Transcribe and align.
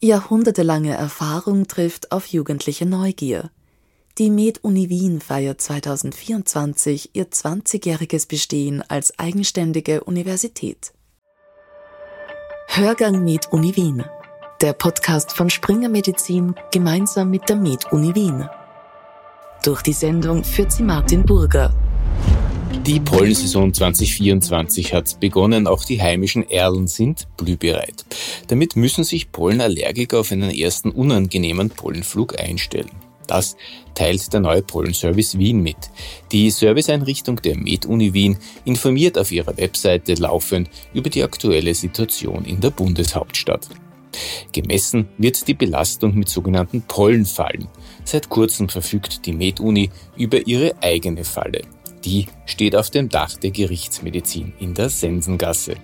Jahrhundertelange 0.00 0.94
Erfahrung 0.94 1.66
trifft 1.66 2.12
auf 2.12 2.26
jugendliche 2.26 2.86
Neugier. 2.86 3.50
Die 4.18 4.30
Med-Uni 4.30 4.88
Wien 4.88 5.20
feiert 5.20 5.60
2024 5.60 7.10
ihr 7.14 7.26
20-jähriges 7.26 8.28
Bestehen 8.28 8.84
als 8.88 9.18
eigenständige 9.18 10.04
Universität. 10.04 10.92
Hörgang 12.68 13.24
Med-Uni 13.24 13.74
Wien. 13.74 14.04
Der 14.60 14.72
Podcast 14.72 15.32
von 15.32 15.50
Springer 15.50 15.88
Medizin 15.88 16.54
gemeinsam 16.70 17.30
mit 17.30 17.48
der 17.48 17.56
Med-Uni 17.56 18.14
Wien. 18.14 18.48
Durch 19.64 19.82
die 19.82 19.92
Sendung 19.92 20.44
führt 20.44 20.70
sie 20.70 20.84
Martin 20.84 21.26
Burger. 21.26 21.74
Die 22.86 23.00
Pollensaison 23.00 23.74
2024 23.74 24.94
hat 24.94 25.20
begonnen. 25.20 25.66
Auch 25.66 25.84
die 25.84 26.00
heimischen 26.00 26.48
Erlen 26.48 26.86
sind 26.86 27.28
blühbereit. 27.36 28.04
Damit 28.48 28.76
müssen 28.76 29.04
sich 29.04 29.30
Pollenallergiker 29.30 30.20
auf 30.20 30.32
einen 30.32 30.50
ersten 30.50 30.90
unangenehmen 30.90 31.70
Pollenflug 31.70 32.40
einstellen. 32.40 32.90
Das 33.26 33.56
teilt 33.94 34.32
der 34.32 34.40
neue 34.40 34.62
Pollenservice 34.62 35.38
Wien 35.38 35.62
mit. 35.62 35.76
Die 36.32 36.50
Serviceeinrichtung 36.50 37.36
der 37.42 37.58
Med-Uni 37.58 38.14
Wien 38.14 38.38
informiert 38.64 39.18
auf 39.18 39.30
ihrer 39.30 39.56
Webseite 39.58 40.14
laufend 40.14 40.70
über 40.94 41.10
die 41.10 41.22
aktuelle 41.22 41.74
Situation 41.74 42.46
in 42.46 42.60
der 42.60 42.70
Bundeshauptstadt. 42.70 43.68
Gemessen 44.52 45.08
wird 45.18 45.46
die 45.46 45.54
Belastung 45.54 46.14
mit 46.14 46.28
sogenannten 46.28 46.82
Pollenfallen. 46.82 47.68
Seit 48.04 48.30
kurzem 48.30 48.68
verfügt 48.68 49.26
die 49.26 49.32
Med-Uni 49.32 49.90
über 50.16 50.46
ihre 50.46 50.74
eigene 50.82 51.24
Falle. 51.24 51.62
Die 52.08 52.26
steht 52.46 52.74
auf 52.74 52.88
dem 52.88 53.10
Dach 53.10 53.36
der 53.36 53.50
Gerichtsmedizin 53.50 54.54
in 54.58 54.72
der 54.72 54.88
Sensengasse. 54.88 55.74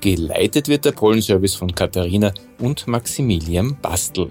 Geleitet 0.00 0.66
wird 0.66 0.84
der 0.84 0.90
Pollenservice 0.90 1.54
von 1.54 1.72
Katharina 1.72 2.34
und 2.58 2.88
Maximilian 2.88 3.76
Bastel. 3.80 4.30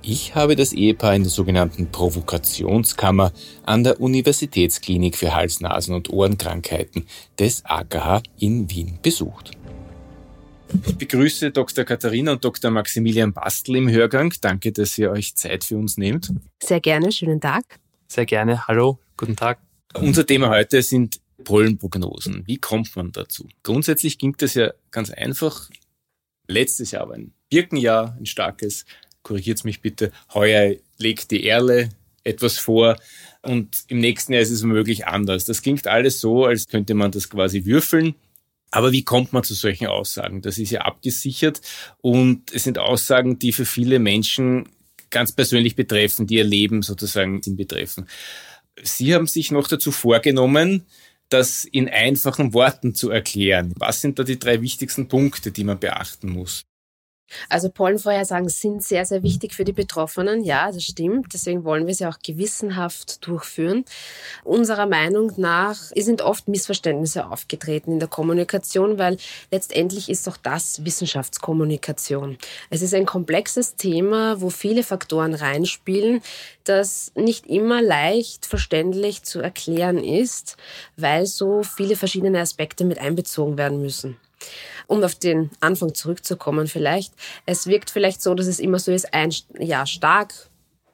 Ich 0.00 0.34
habe 0.34 0.56
das 0.56 0.72
Ehepaar 0.72 1.14
in 1.14 1.24
der 1.24 1.30
sogenannten 1.30 1.92
Provokationskammer 1.92 3.32
an 3.66 3.84
der 3.84 4.00
Universitätsklinik 4.00 5.18
für 5.18 5.34
Hals-, 5.34 5.60
Nasen- 5.60 5.94
und 5.94 6.08
Ohrenkrankheiten 6.08 7.04
des 7.38 7.66
AKH 7.66 8.22
in 8.38 8.70
Wien 8.70 8.98
besucht. 9.02 9.50
Ich 10.86 10.96
begrüße 10.96 11.50
Dr. 11.50 11.84
Katharina 11.84 12.32
und 12.32 12.42
Dr. 12.42 12.70
Maximilian 12.70 13.34
Bastel 13.34 13.76
im 13.76 13.90
Hörgang. 13.90 14.32
Danke, 14.40 14.72
dass 14.72 14.96
ihr 14.96 15.10
euch 15.10 15.34
Zeit 15.34 15.64
für 15.64 15.76
uns 15.76 15.98
nehmt. 15.98 16.32
Sehr 16.62 16.80
gerne, 16.80 17.12
schönen 17.12 17.42
Tag. 17.42 17.62
Sehr 18.08 18.24
gerne, 18.24 18.66
hallo, 18.66 18.98
guten 19.18 19.36
Tag. 19.36 19.58
Unser 19.94 20.26
Thema 20.26 20.48
heute 20.48 20.82
sind 20.82 21.20
Pollenprognosen. 21.44 22.44
Wie 22.46 22.58
kommt 22.58 22.94
man 22.96 23.12
dazu? 23.12 23.48
Grundsätzlich 23.62 24.18
ging 24.18 24.34
das 24.38 24.54
ja 24.54 24.72
ganz 24.90 25.10
einfach. 25.10 25.68
Letztes 26.48 26.92
Jahr 26.92 27.08
war 27.08 27.16
ein 27.16 27.32
Birkenjahr, 27.50 28.16
ein 28.18 28.26
starkes. 28.26 28.84
Korrigiert 29.22 29.64
mich 29.64 29.80
bitte. 29.80 30.12
Heuer 30.34 30.76
legt 30.98 31.30
die 31.30 31.44
Erle 31.46 31.90
etwas 32.24 32.58
vor 32.58 32.96
und 33.42 33.84
im 33.88 33.98
nächsten 33.98 34.32
Jahr 34.32 34.42
ist 34.42 34.50
es 34.50 34.62
womöglich 34.62 35.06
anders. 35.06 35.44
Das 35.44 35.62
klingt 35.62 35.86
alles 35.86 36.20
so, 36.20 36.46
als 36.46 36.68
könnte 36.68 36.94
man 36.94 37.10
das 37.10 37.28
quasi 37.28 37.64
würfeln. 37.64 38.14
Aber 38.70 38.92
wie 38.92 39.04
kommt 39.04 39.32
man 39.32 39.44
zu 39.44 39.54
solchen 39.54 39.86
Aussagen? 39.86 40.40
Das 40.40 40.58
ist 40.58 40.70
ja 40.70 40.80
abgesichert 40.80 41.60
und 42.00 42.52
es 42.52 42.64
sind 42.64 42.78
Aussagen, 42.78 43.38
die 43.38 43.52
für 43.52 43.66
viele 43.66 43.98
Menschen 43.98 44.68
ganz 45.10 45.32
persönlich 45.32 45.76
betreffen, 45.76 46.26
die 46.26 46.36
ihr 46.36 46.44
Leben 46.44 46.82
sozusagen 46.82 47.40
betreffen. 47.56 48.06
Sie 48.80 49.14
haben 49.14 49.26
sich 49.26 49.50
noch 49.50 49.68
dazu 49.68 49.92
vorgenommen, 49.92 50.86
das 51.28 51.64
in 51.64 51.88
einfachen 51.88 52.52
Worten 52.52 52.94
zu 52.94 53.10
erklären. 53.10 53.72
Was 53.76 54.00
sind 54.00 54.18
da 54.18 54.24
die 54.24 54.38
drei 54.38 54.60
wichtigsten 54.60 55.08
Punkte, 55.08 55.50
die 55.50 55.64
man 55.64 55.78
beachten 55.78 56.30
muss? 56.30 56.64
Also 57.48 57.70
Pollenvorhersagen 57.70 58.48
sind 58.48 58.82
sehr, 58.82 59.04
sehr 59.04 59.22
wichtig 59.22 59.54
für 59.54 59.64
die 59.64 59.72
Betroffenen. 59.72 60.44
Ja, 60.44 60.70
das 60.70 60.84
stimmt. 60.84 61.32
Deswegen 61.32 61.64
wollen 61.64 61.86
wir 61.86 61.94
sie 61.94 62.06
auch 62.06 62.18
gewissenhaft 62.22 63.26
durchführen. 63.26 63.84
Unserer 64.44 64.86
Meinung 64.86 65.32
nach 65.36 65.76
sind 65.96 66.22
oft 66.22 66.48
Missverständnisse 66.48 67.30
aufgetreten 67.30 67.92
in 67.92 67.98
der 67.98 68.08
Kommunikation, 68.08 68.98
weil 68.98 69.16
letztendlich 69.50 70.08
ist 70.08 70.28
auch 70.28 70.36
das 70.36 70.84
Wissenschaftskommunikation. 70.84 72.38
Es 72.70 72.82
ist 72.82 72.94
ein 72.94 73.06
komplexes 73.06 73.76
Thema, 73.76 74.40
wo 74.40 74.50
viele 74.50 74.82
Faktoren 74.82 75.34
reinspielen, 75.34 76.22
das 76.64 77.12
nicht 77.14 77.46
immer 77.46 77.82
leicht 77.82 78.46
verständlich 78.46 79.22
zu 79.22 79.40
erklären 79.40 79.98
ist, 79.98 80.56
weil 80.96 81.26
so 81.26 81.62
viele 81.62 81.96
verschiedene 81.96 82.40
Aspekte 82.40 82.84
mit 82.84 82.98
einbezogen 82.98 83.58
werden 83.58 83.80
müssen 83.80 84.16
um 84.86 85.02
auf 85.02 85.14
den 85.14 85.50
Anfang 85.60 85.94
zurückzukommen 85.94 86.66
vielleicht, 86.66 87.14
es 87.46 87.66
wirkt 87.66 87.90
vielleicht 87.90 88.22
so, 88.22 88.34
dass 88.34 88.46
es 88.46 88.60
immer 88.60 88.78
so 88.78 88.92
ist, 88.92 89.12
ein 89.14 89.32
Jahr 89.58 89.86
stark, 89.86 90.32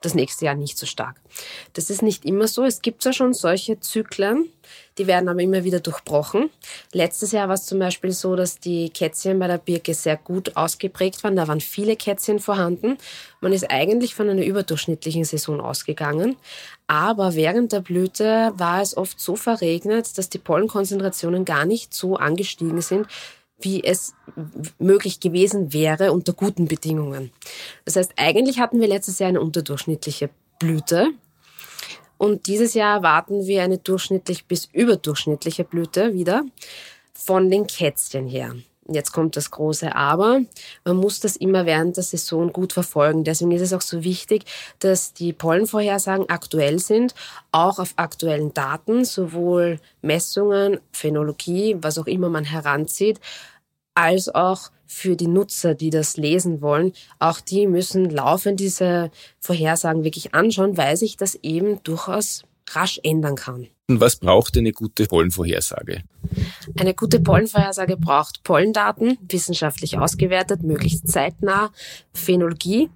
das 0.01 0.15
nächste 0.15 0.45
Jahr 0.45 0.55
nicht 0.55 0.79
so 0.79 0.87
stark. 0.87 1.17
Das 1.73 1.91
ist 1.91 2.03
nicht 2.03 2.25
immer 2.25 2.47
so. 2.47 2.65
Es 2.65 2.83
gibt 2.83 3.03
zwar 3.03 3.13
schon 3.13 3.35
solche 3.35 3.81
Zyklen, 3.81 4.49
die 4.97 5.07
werden 5.07 5.29
aber 5.29 5.41
immer 5.41 5.65
wieder 5.65 5.81
durchbrochen. 5.81 6.51
Letztes 6.93 7.33
Jahr 7.33 7.49
war 7.49 7.55
es 7.55 7.67
zum 7.67 7.79
Beispiel 7.81 8.13
so, 8.13 8.37
dass 8.37 8.61
die 8.61 8.91
Kätzchen 8.91 9.39
bei 9.39 9.49
der 9.49 9.59
Birke 9.59 9.95
sehr 9.95 10.17
gut 10.17 10.57
ausgeprägt 10.57 11.25
waren. 11.25 11.37
Da 11.37 11.49
waren 11.49 11.61
viele 11.61 11.97
Kätzchen 11.97 12.39
vorhanden. 12.39 12.97
Man 13.41 13.53
ist 13.53 13.71
eigentlich 13.71 14.15
von 14.15 14.29
einer 14.29 14.45
überdurchschnittlichen 14.45 15.25
Saison 15.25 15.61
ausgegangen. 15.61 16.37
Aber 16.87 17.35
während 17.35 17.73
der 17.73 17.81
Blüte 17.81 18.53
war 18.57 18.81
es 18.81 18.97
oft 18.97 19.21
so 19.21 19.37
verregnet, 19.37 20.17
dass 20.17 20.29
die 20.29 20.39
Pollenkonzentrationen 20.39 21.45
gar 21.45 21.65
nicht 21.65 21.93
so 21.93 22.17
angestiegen 22.17 22.81
sind, 22.81 23.07
wie 23.61 23.83
es 23.83 24.15
möglich 24.79 25.21
gewesen 25.21 25.73
wäre 25.73 26.13
unter 26.13 26.33
guten 26.33 26.67
Bedingungen. 26.67 27.33
Das 27.85 27.97
heißt, 27.97 28.13
eigentlich 28.17 28.61
hatten 28.61 28.81
wir 28.81 28.89
letztes 28.89 29.19
Jahr 29.19 29.29
eine 29.29 29.41
unterdurchschnittliche 29.41 30.31
Blüte. 30.59 31.09
Und 32.17 32.47
dieses 32.47 32.75
Jahr 32.75 32.97
erwarten 32.97 33.47
wir 33.47 33.63
eine 33.63 33.79
durchschnittlich 33.79 34.47
bis 34.47 34.69
überdurchschnittliche 34.73 35.65
Blüte 35.65 36.15
wieder 36.15 36.45
von 37.15 37.51
den 37.51 37.67
Kätzchen 37.67 38.27
her. 38.27 38.55
Jetzt 38.91 39.13
kommt 39.13 39.37
das 39.37 39.51
große 39.51 39.95
Aber. 39.95 40.41
Man 40.85 40.97
muss 40.97 41.21
das 41.21 41.37
immer 41.37 41.67
während 41.67 41.97
der 41.99 42.05
Saison 42.05 42.53
gut 42.53 42.73
verfolgen. 42.73 43.23
Deswegen 43.23 43.53
ist 43.53 43.61
es 43.61 43.75
auch 43.75 43.83
so 43.83 44.03
wichtig, 44.03 44.45
dass 44.79 45.13
die 45.13 45.35
Pollenvorhersagen 45.35 46.31
aktuell 46.31 46.79
sind, 46.79 47.15
auch 47.53 47.79
auf 47.79 47.93
aktuellen 47.97 48.55
Daten, 48.55 49.05
sowohl 49.05 49.79
Messungen, 50.01 50.81
Phänologie, 50.91 51.77
was 51.81 51.99
auch 51.99 52.07
immer 52.07 52.31
man 52.31 52.45
heranzieht, 52.45 53.21
als 53.95 54.35
auch 54.35 54.71
für 54.87 55.17
die 55.17 55.29
Nutzer, 55.29 55.75
die 55.75 55.91
das 55.91 56.17
lesen 56.17 56.63
wollen. 56.63 56.93
Auch 57.19 57.41
die 57.41 57.67
müssen 57.67 58.09
laufend 58.09 58.59
diese 58.59 59.11
Vorhersagen 59.39 60.03
wirklich 60.03 60.35
anschauen, 60.35 60.79
weil 60.79 60.97
sich 60.97 61.19
das 61.19 61.35
eben 61.43 61.83
durchaus 61.83 62.45
rasch 62.71 62.99
ändern 63.03 63.37
kann. 63.37 63.69
Was 63.91 64.17
braucht 64.17 64.55
eine 64.59 64.73
gute 64.73 65.07
Pollenvorhersage? 65.07 66.03
Eine 66.79 66.93
gute 66.93 67.21
Pollenvorhersage 67.21 67.97
braucht 67.97 68.43
Pollendaten, 68.43 69.17
wissenschaftlich 69.31 69.97
ausgewertet, 69.97 70.63
möglichst 70.63 71.09
zeitnah, 71.09 71.71
Phänologie, 72.13 72.91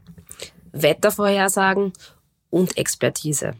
Wettervorhersagen 0.72 1.94
und 2.50 2.76
Expertise. 2.76 3.54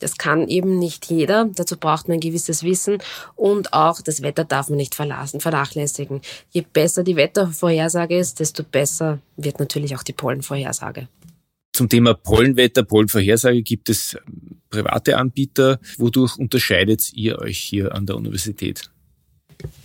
Das 0.00 0.18
kann 0.18 0.48
eben 0.48 0.80
nicht 0.80 1.06
jeder. 1.06 1.44
Dazu 1.44 1.76
braucht 1.76 2.08
man 2.08 2.16
ein 2.16 2.20
gewisses 2.20 2.64
Wissen 2.64 2.98
und 3.36 3.72
auch 3.72 4.00
das 4.00 4.22
Wetter 4.22 4.44
darf 4.44 4.68
man 4.68 4.78
nicht 4.78 4.96
vernachlässigen. 4.96 6.20
Je 6.50 6.62
besser 6.62 7.04
die 7.04 7.14
Wettervorhersage 7.14 8.18
ist, 8.18 8.40
desto 8.40 8.64
besser 8.64 9.20
wird 9.36 9.60
natürlich 9.60 9.94
auch 9.94 10.02
die 10.02 10.14
Pollenvorhersage. 10.14 11.06
Zum 11.76 11.90
Thema 11.90 12.14
Pollenwetter, 12.14 12.84
Pollenvorhersage 12.84 13.60
gibt 13.62 13.90
es 13.90 14.16
private 14.70 15.18
Anbieter. 15.18 15.78
Wodurch 15.98 16.38
unterscheidet 16.38 17.12
ihr 17.12 17.38
euch 17.38 17.58
hier 17.58 17.94
an 17.94 18.06
der 18.06 18.16
Universität? 18.16 18.90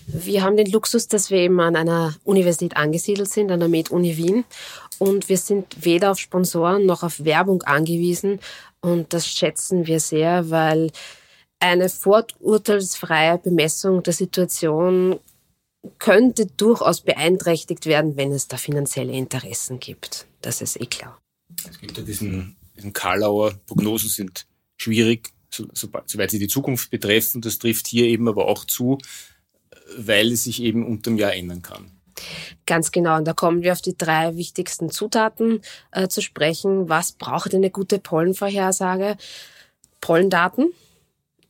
Wir 0.08 0.42
haben 0.42 0.56
den 0.56 0.72
Luxus, 0.72 1.10
dass 1.10 1.30
wir 1.32 1.40
eben 1.40 1.60
an 1.60 1.76
einer 1.76 2.16
Universität 2.24 2.78
angesiedelt 2.78 3.28
sind, 3.28 3.52
an 3.52 3.60
der 3.60 3.68
Med-Uni 3.68 4.16
Wien. 4.16 4.46
Und 5.00 5.28
wir 5.28 5.36
sind 5.36 5.84
weder 5.84 6.12
auf 6.12 6.20
Sponsoren 6.20 6.86
noch 6.86 7.04
auf 7.04 7.26
Werbung 7.26 7.62
angewiesen. 7.64 8.40
Und 8.80 9.12
das 9.12 9.28
schätzen 9.28 9.86
wir 9.86 10.00
sehr, 10.00 10.50
weil 10.50 10.92
eine 11.60 11.90
vorurteilsfreie 11.90 13.38
Bemessung 13.38 14.02
der 14.02 14.14
Situation 14.14 15.20
könnte 16.00 16.46
durchaus 16.46 17.02
beeinträchtigt 17.02 17.86
werden, 17.86 18.16
wenn 18.16 18.32
es 18.32 18.48
da 18.48 18.56
finanzielle 18.56 19.12
Interessen 19.12 19.82
gibt. 19.82 20.26
Das 20.42 20.62
ist 20.62 20.80
eh 20.80 20.86
klar. 20.86 21.21
Es 21.70 21.80
gibt 21.80 21.98
ja 21.98 22.04
diesen, 22.04 22.56
diesen 22.76 22.94
Karlauer, 22.94 23.54
Prognosen 23.68 24.10
sind 24.10 24.46
schwierig, 24.78 25.30
so, 25.50 25.68
so, 25.74 25.90
soweit 26.06 26.32
sie 26.32 26.40
die 26.40 26.48
Zukunft 26.48 26.90
betreffen. 26.90 27.42
Das 27.42 27.60
trifft 27.60 27.88
hier 27.88 28.06
eben 28.06 28.28
aber 28.28 28.48
auch 28.48 28.66
zu, 28.66 28.98
weil 29.98 30.32
es 30.32 30.46
sich 30.46 30.62
eben 30.62 30.86
unterm 30.86 31.18
Jahr 31.18 31.34
ändern 31.34 31.62
kann. 31.62 31.92
Ganz 32.66 32.92
genau. 32.92 33.18
Und 33.18 33.26
da 33.26 33.34
kommen 33.34 33.64
wir 33.64 33.72
auf 33.72 33.82
die 33.82 33.98
drei 33.98 34.36
wichtigsten 34.36 34.90
Zutaten 34.90 35.62
äh, 35.92 36.08
zu 36.08 36.22
sprechen. 36.22 36.90
Was 36.90 37.14
braucht 37.14 37.54
eine 37.54 37.72
gute 37.72 38.00
Pollenvorhersage? 38.00 39.18
Pollendaten 40.00 40.72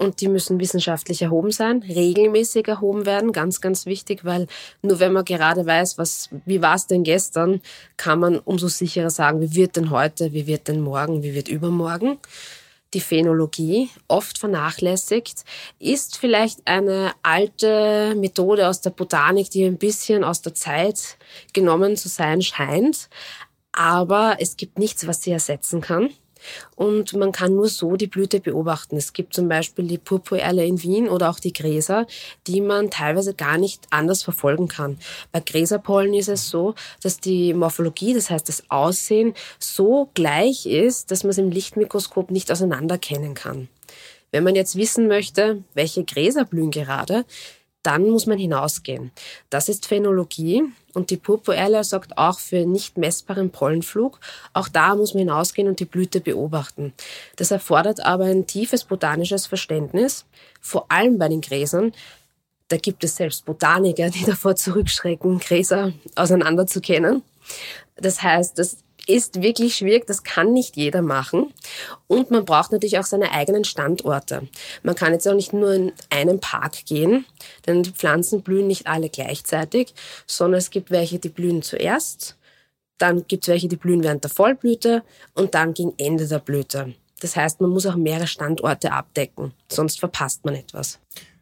und 0.02 0.20
die 0.20 0.28
müssen 0.28 0.60
wissenschaftlich 0.60 1.22
erhoben 1.22 1.52
sein, 1.52 1.84
regelmäßig 1.88 2.68
erhoben 2.68 3.06
werden, 3.06 3.32
ganz, 3.32 3.62
ganz 3.62 3.86
wichtig, 3.86 4.26
weil 4.26 4.48
nur 4.82 5.00
wenn 5.00 5.14
man 5.14 5.24
gerade 5.24 5.66
weiß, 5.66 6.00
was, 6.00 6.30
wie 6.46 6.62
war 6.62 6.76
es 6.76 6.88
denn 6.88 7.04
gestern, 7.04 7.62
kann 7.98 8.20
man 8.20 8.40
umso 8.40 8.68
sicherer 8.68 9.12
sagen, 9.12 9.42
wie 9.42 9.56
wird 9.56 9.76
denn 9.76 9.92
heute, 9.92 10.34
wie 10.34 10.48
wird 10.48 10.68
denn 10.68 10.82
morgen, 10.82 11.22
wie 11.22 11.36
wird 11.36 11.48
übermorgen. 11.50 12.18
Die 12.96 13.00
Phänologie, 13.00 13.90
oft 14.08 14.40
vernachlässigt, 14.40 15.46
ist 15.78 16.18
vielleicht 16.18 16.66
eine 16.66 17.12
alte 17.22 18.16
Methode 18.18 18.68
aus 18.68 18.82
der 18.82 18.90
Botanik, 18.90 19.52
die 19.52 19.64
ein 19.66 19.78
bisschen 19.78 20.24
aus 20.24 20.42
der 20.42 20.56
Zeit 20.56 21.18
genommen 21.54 21.96
zu 21.96 22.10
sein 22.10 22.42
scheint. 22.42 23.08
Aber 23.72 24.38
es 24.40 24.58
gibt 24.58 24.80
nichts, 24.80 25.08
was 25.08 25.22
sie 25.22 25.32
ersetzen 25.32 25.80
kann. 25.80 26.10
Und 26.76 27.14
man 27.14 27.32
kann 27.32 27.56
nur 27.56 27.68
so 27.68 27.96
die 27.96 28.08
Blüte 28.08 28.40
beobachten. 28.40 28.98
Es 28.98 29.14
gibt 29.14 29.34
zum 29.34 29.48
Beispiel 29.48 29.88
die 29.88 29.98
Purpurerle 29.98 30.66
in 30.66 30.82
Wien 30.82 31.10
oder 31.10 31.30
auch 31.30 31.40
die 31.40 31.54
Gräser, 31.54 32.08
die 32.48 32.62
man 32.62 32.90
teilweise 32.90 33.34
gar 33.34 33.58
nicht 33.58 33.88
anders 33.90 34.24
verfolgen 34.24 34.68
kann. 34.68 34.98
Bei 35.32 35.40
Gräserpollen 35.40 36.14
ist 36.14 36.30
es 36.30 36.50
so, 36.50 36.76
dass 37.02 37.20
die 37.20 37.54
Morphologie, 37.54 38.14
das 38.14 38.30
heißt 38.30 38.48
das 38.48 38.64
Aussehen, 38.70 39.34
so 39.60 40.10
gleich 40.14 40.66
ist, 40.66 41.12
dass 41.12 41.24
man 41.24 41.32
es 41.32 41.38
im 41.38 41.52
Lichtmikroskop 41.52 42.32
nicht 42.32 42.52
auseinanderkennen 42.52 43.34
kann. 43.34 43.68
Wenn 44.32 44.44
man 44.46 44.56
jetzt 44.56 44.78
wissen 44.78 45.08
möchte, 45.08 45.64
welche 45.74 46.06
Gräser 46.06 46.46
blühen 46.46 46.72
gerade, 46.72 47.26
dann 47.84 48.10
muss 48.10 48.26
man 48.28 48.38
hinausgehen. 48.38 49.12
Das 49.50 49.70
ist 49.70 49.88
Phänologie 49.88 50.64
und 50.94 51.10
die 51.10 51.18
Purpurerle 51.18 51.84
sorgt 51.84 52.18
auch 52.18 52.40
für 52.40 52.66
nicht 52.66 52.98
messbaren 52.98 53.50
Pollenflug. 53.50 54.20
Auch 54.54 54.68
da 54.68 54.96
muss 54.96 55.14
man 55.14 55.22
hinausgehen 55.22 55.68
und 55.68 55.80
die 55.80 55.86
Blüte 55.86 56.22
beobachten. 56.22 56.94
Das 57.38 57.52
erfordert 57.52 58.06
aber 58.06 58.26
ein 58.26 58.46
tiefes 58.46 58.84
botanisches 58.84 59.48
Verständnis, 59.48 60.26
vor 60.60 60.86
allem 60.90 61.18
bei 61.18 61.28
den 61.28 61.42
Gräsern. 61.42 61.94
Da 62.68 62.78
gibt 62.78 63.04
es 63.04 63.16
selbst 63.16 63.46
Botaniker, 63.46 64.10
die 64.10 64.26
davor 64.26 64.56
zurückschrecken, 64.56 65.40
Gräser 65.40 65.94
auseinanderzukennen. 66.16 67.24
Das 67.96 68.22
heißt, 68.22 68.58
das 68.60 68.78
ist 69.08 69.42
wirklich 69.42 69.76
schwierig, 69.76 70.08
das 70.08 70.24
kann 70.24 70.54
nicht 70.54 70.78
jeder 70.78 71.02
machen. 71.02 71.54
Und 72.08 72.32
man 72.32 72.46
braucht 72.46 72.72
natürlich 72.72 73.00
auch 73.00 73.06
seine 73.06 73.32
eigenen 73.32 73.64
Standorte. 73.64 74.48
Man 74.84 74.96
kann 74.96 75.14
jetzt 75.14 75.28
auch 75.28 75.36
nicht 75.36 75.54
nur 75.54 75.74
in 75.74 75.92
einen 76.10 76.40
Park 76.40 76.86
gehen, 76.86 77.26
denn 77.68 77.84
die 77.84 77.92
Pflanzen 77.92 78.42
blühen 78.42 78.68
nicht 78.68 78.88
alle 78.88 79.10
gleichzeitig, 79.10 79.94
sondern 80.28 80.60
es 80.60 80.70
gibt 80.70 80.92
welche, 80.92 81.20
die 81.20 81.30
blühen 81.30 81.62
zuerst, 81.62 82.38
dann 82.98 83.26
gibt 83.28 83.44
es 83.44 83.48
welche, 83.50 83.68
die 83.68 83.78
blühen 83.78 84.04
während 84.04 84.24
der 84.24 84.32
Vollblüte 84.32 85.04
und 85.34 85.56
dann 85.56 85.74
gegen 85.74 85.94
Ende 85.98 86.28
der 86.28 86.40
Blüte. 86.40 86.94
Das 87.20 87.36
heißt, 87.36 87.62
man 87.62 87.70
muss 87.70 87.86
auch 87.86 87.96
mehrere 87.96 88.28
Standorte 88.28 88.92
abdecken, 88.92 89.54
sonst 89.70 90.00
verpasst 90.00 90.46
man 90.46 90.56
etwas. 90.56 91.00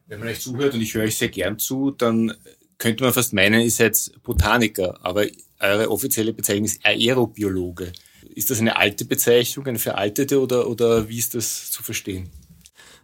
Wenn 0.08 0.20
man 0.20 0.28
euch 0.30 0.42
zuhört, 0.42 0.74
und 0.74 0.82
ich 0.82 0.94
höre 0.94 1.04
euch 1.04 1.18
sehr 1.18 1.30
gern 1.30 1.60
zu, 1.60 1.92
dann 1.92 2.34
könnte 2.80 3.04
man 3.04 3.14
fast 3.14 3.34
meinen, 3.34 3.62
ihr 3.62 3.70
seid 3.70 4.12
Botaniker, 4.24 4.98
aber 5.04 5.26
eure 5.60 5.92
offizielle 5.92 6.34
Bezeichnung 6.34 6.66
ist 6.66 6.84
Aerobiologe. 6.84 7.92
Ist 8.34 8.50
das 8.50 8.60
eine 8.60 8.78
alte 8.78 9.06
Bezeichnung, 9.06 9.68
eine 9.68 9.80
veraltete 9.80 10.42
oder, 10.42 10.68
oder 10.68 11.08
wie 11.08 11.20
ist 11.20 11.36
das 11.36 11.70
zu 11.70 11.84
verstehen? 11.84 12.30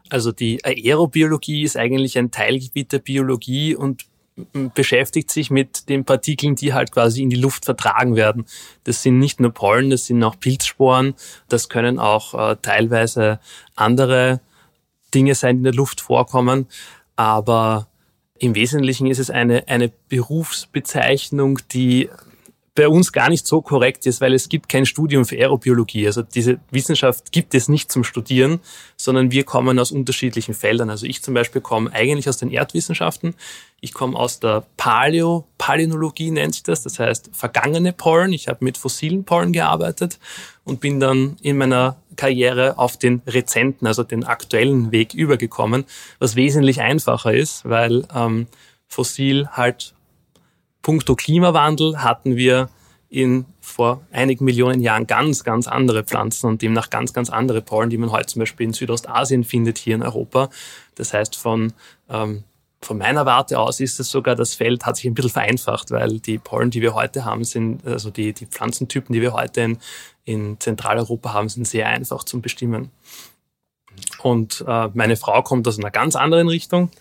Also 0.10 0.32
die 0.32 0.64
Aerobiologie 0.64 1.64
ist 1.64 1.78
eigentlich 1.78 2.18
ein 2.18 2.32
Teilgebiet 2.32 2.92
der 2.94 3.00
Biologie 3.00 3.76
und 3.76 4.06
beschäftigt 4.74 5.32
sich 5.32 5.50
mit 5.50 5.88
den 5.88 6.04
Partikeln, 6.04 6.56
die 6.56 6.74
halt 6.74 6.92
quasi 6.92 7.22
in 7.22 7.30
die 7.30 7.38
Luft 7.38 7.66
vertragen 7.66 8.16
werden. 8.16 8.46
Das 8.84 9.02
sind 9.02 9.18
nicht 9.18 9.40
nur 9.40 9.52
Pollen, 9.52 9.90
das 9.90 10.06
sind 10.06 10.24
auch 10.24 10.40
Pilzsporen, 10.40 11.16
das 11.48 11.70
können 11.70 12.00
auch 12.00 12.34
äh, 12.34 12.58
teilweise 12.62 13.40
andere 13.76 14.42
Dinge 15.14 15.36
sein, 15.36 15.56
die 15.56 15.60
in 15.60 15.64
der 15.64 15.74
Luft 15.74 16.02
vorkommen, 16.02 16.68
aber 17.16 17.88
im 18.38 18.56
Wesentlichen 18.56 19.08
ist 19.08 19.20
es 19.20 19.30
eine, 19.30 19.68
eine 19.68 19.92
Berufsbezeichnung, 20.10 21.60
die 21.72 22.10
bei 22.76 22.90
uns 22.90 23.14
gar 23.14 23.30
nicht 23.30 23.48
so 23.48 23.62
korrekt 23.62 24.06
ist, 24.06 24.20
weil 24.20 24.34
es 24.34 24.50
gibt 24.50 24.68
kein 24.68 24.86
Studium 24.86 25.24
für 25.24 25.38
Aerobiologie. 25.38 26.06
Also 26.08 26.22
diese 26.22 26.60
Wissenschaft 26.72 27.32
gibt 27.32 27.56
es 27.56 27.70
nicht 27.70 27.90
zum 27.90 28.04
Studieren, 28.04 28.60
sondern 28.98 29.32
wir 29.32 29.46
kommen 29.46 29.80
aus 29.80 29.94
unterschiedlichen 29.94 30.54
Feldern. 30.54 30.90
Also 30.90 31.06
ich 31.06 31.24
zum 31.24 31.34
Beispiel 31.34 31.62
komme 31.62 31.92
eigentlich 31.94 32.28
aus 32.28 32.36
den 32.36 32.52
Erdwissenschaften. 32.52 33.34
Ich 33.80 33.94
komme 33.94 34.20
aus 34.20 34.42
der 34.42 34.66
Paleo, 34.76 35.46
Palynologie 35.58 36.32
nennt 36.32 36.56
sich 36.56 36.64
das, 36.64 36.84
das 36.84 37.00
heißt 37.00 37.30
vergangene 37.32 37.94
Pollen. 37.94 38.34
Ich 38.34 38.50
habe 38.50 38.64
mit 38.66 38.78
fossilen 38.78 39.24
Pollen 39.24 39.54
gearbeitet 39.54 40.20
und 40.66 40.82
bin 40.82 41.00
dann 41.00 41.38
in 41.42 41.58
meiner 41.58 41.96
Karriere 42.16 42.78
auf 42.78 42.98
den 42.98 43.22
rezenten, 43.28 43.88
also 43.88 44.04
den 44.04 44.24
aktuellen 44.24 44.92
Weg 44.92 45.14
übergekommen, 45.14 45.86
was 46.20 46.36
wesentlich 46.36 46.82
einfacher 46.82 47.34
ist, 47.34 47.68
weil 47.68 48.08
ähm, 48.14 48.48
fossil 48.88 49.48
halt 49.52 49.94
puncto 50.82 51.16
Klimawandel 51.16 52.04
hatten 52.04 52.36
wir 52.36 52.70
in 53.10 53.46
vor 53.62 54.02
einigen 54.12 54.46
Millionen 54.46 54.82
Jahren 54.82 55.08
ganz, 55.08 55.44
ganz 55.44 55.68
andere 55.68 56.04
Pflanzen 56.04 56.48
und 56.48 56.62
demnach 56.62 56.90
ganz, 56.90 57.14
ganz 57.14 57.30
andere 57.30 57.62
Pollen, 57.62 57.90
die 57.90 57.98
man 57.98 58.12
heute 58.12 58.28
zum 58.28 58.42
Beispiel 58.42 58.68
in 58.68 58.74
Südostasien 58.74 59.44
findet, 59.44 59.78
hier 59.78 59.96
in 59.96 60.04
Europa. 60.04 60.50
Das 60.96 61.14
heißt, 61.14 61.36
von, 61.36 61.74
ähm, 62.10 62.44
von 62.86 63.00
meiner 63.00 63.26
Warte 63.26 63.60
aus 63.60 63.80
ist 63.80 64.00
es 64.00 64.10
sogar, 64.10 64.36
das 64.36 64.54
Feld 64.54 64.86
hat 64.86 64.98
sich 64.98 65.06
ein 65.06 65.16
bisschen 65.16 65.32
vereinfacht, 65.32 65.92
weil 65.92 66.20
die 66.20 66.38
Pollen, 66.38 66.70
die 66.70 66.82
wir 66.82 66.94
heute 66.94 67.26
haben, 67.26 67.44
sind, 67.44 67.86
also 67.86 68.12
die, 68.12 68.32
die 68.32 68.46
Pflanzentypen, 68.46 69.12
die 69.12 69.22
wir 69.22 69.34
heute 69.34 69.62
in, 69.62 69.78
in 70.24 70.60
Zentraleuropa 70.60 71.34
haben, 71.34 71.50
sind 71.50 71.68
sehr 71.68 71.88
einfach 71.88 72.24
zum 72.24 72.42
Bestimmen. 72.42 72.92
Und 74.22 74.64
äh, 74.68 74.90
meine 74.94 75.16
Frau 75.16 75.42
kommt 75.42 75.68
aus 75.68 75.80
einer 75.80 75.92
ganz 75.92 76.16
anderen 76.16 76.48
Richtung. 76.48 76.92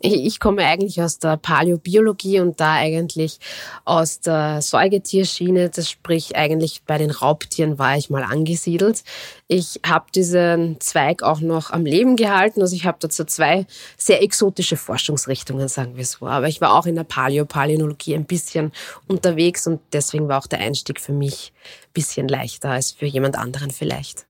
Ich 0.00 0.40
komme 0.40 0.64
eigentlich 0.64 1.00
aus 1.02 1.18
der 1.18 1.36
Paläobiologie 1.36 2.40
und 2.40 2.60
da 2.60 2.74
eigentlich 2.74 3.38
aus 3.84 4.20
der 4.20 4.62
Säugetierschiene, 4.62 5.70
das 5.70 5.90
sprich 5.90 6.36
eigentlich 6.36 6.82
bei 6.84 6.98
den 6.98 7.10
Raubtieren 7.10 7.78
war 7.78 7.96
ich 7.96 8.10
mal 8.10 8.22
angesiedelt. 8.22 9.02
Ich 9.48 9.80
habe 9.86 10.06
diesen 10.14 10.80
Zweig 10.80 11.22
auch 11.22 11.40
noch 11.40 11.70
am 11.70 11.86
Leben 11.86 12.16
gehalten, 12.16 12.60
also 12.60 12.74
ich 12.74 12.84
habe 12.84 12.98
dazu 13.00 13.24
zwei 13.24 13.66
sehr 13.96 14.22
exotische 14.22 14.76
Forschungsrichtungen, 14.76 15.68
sagen 15.68 15.96
wir 15.96 16.04
so. 16.04 16.26
Aber 16.26 16.48
ich 16.48 16.60
war 16.60 16.74
auch 16.74 16.86
in 16.86 16.96
der 16.96 17.04
Paläopaläonologie 17.04 18.14
ein 18.14 18.24
bisschen 18.24 18.72
unterwegs 19.06 19.66
und 19.66 19.80
deswegen 19.92 20.28
war 20.28 20.38
auch 20.38 20.46
der 20.46 20.60
Einstieg 20.60 21.00
für 21.00 21.12
mich 21.12 21.52
ein 21.86 21.92
bisschen 21.92 22.28
leichter 22.28 22.70
als 22.70 22.92
für 22.92 23.06
jemand 23.06 23.36
anderen 23.36 23.70
vielleicht. 23.70 24.26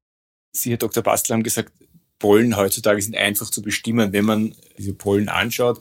Sie, 0.53 0.71
Herr 0.71 0.79
Dr. 0.79 1.03
Bastel, 1.03 1.35
haben 1.35 1.43
gesagt, 1.43 1.73
Pollen 2.19 2.57
heutzutage 2.57 3.01
sind 3.03 3.17
einfach 3.17 3.51
zu 3.51 3.63
bestimmen. 3.63 4.13
Wenn 4.13 4.25
man 4.25 4.55
diese 4.79 4.95
Pollen 4.95 5.29
anschaut, 5.29 5.81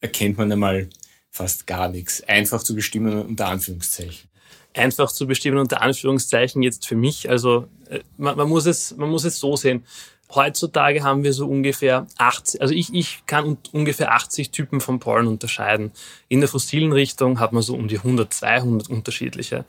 erkennt 0.00 0.38
man 0.38 0.52
einmal 0.52 0.88
fast 1.30 1.66
gar 1.66 1.88
nichts. 1.88 2.22
Einfach 2.28 2.62
zu 2.62 2.74
bestimmen 2.74 3.22
unter 3.22 3.48
Anführungszeichen. 3.48 4.28
Einfach 4.74 5.10
zu 5.10 5.26
bestimmen 5.26 5.58
unter 5.58 5.82
Anführungszeichen 5.82 6.62
jetzt 6.62 6.86
für 6.86 6.96
mich. 6.96 7.28
Also 7.28 7.68
äh, 7.88 8.00
man, 8.16 8.36
man 8.36 8.48
muss 8.48 8.66
es, 8.66 8.96
man 8.96 9.10
muss 9.10 9.24
es 9.24 9.38
so 9.38 9.56
sehen. 9.56 9.84
Heutzutage 10.32 11.02
haben 11.02 11.22
wir 11.22 11.32
so 11.32 11.46
ungefähr 11.46 12.06
80, 12.18 12.60
also 12.60 12.74
ich, 12.74 12.92
ich 12.94 13.24
kann 13.26 13.58
ungefähr 13.72 14.12
80 14.12 14.50
Typen 14.50 14.80
von 14.80 14.98
Pollen 14.98 15.26
unterscheiden. 15.26 15.92
In 16.28 16.40
der 16.40 16.48
fossilen 16.48 16.92
Richtung 16.92 17.38
hat 17.40 17.52
man 17.52 17.62
so 17.62 17.74
um 17.74 17.88
die 17.88 17.98
100, 17.98 18.32
200 18.32 18.88
unterschiedliche. 18.88 19.64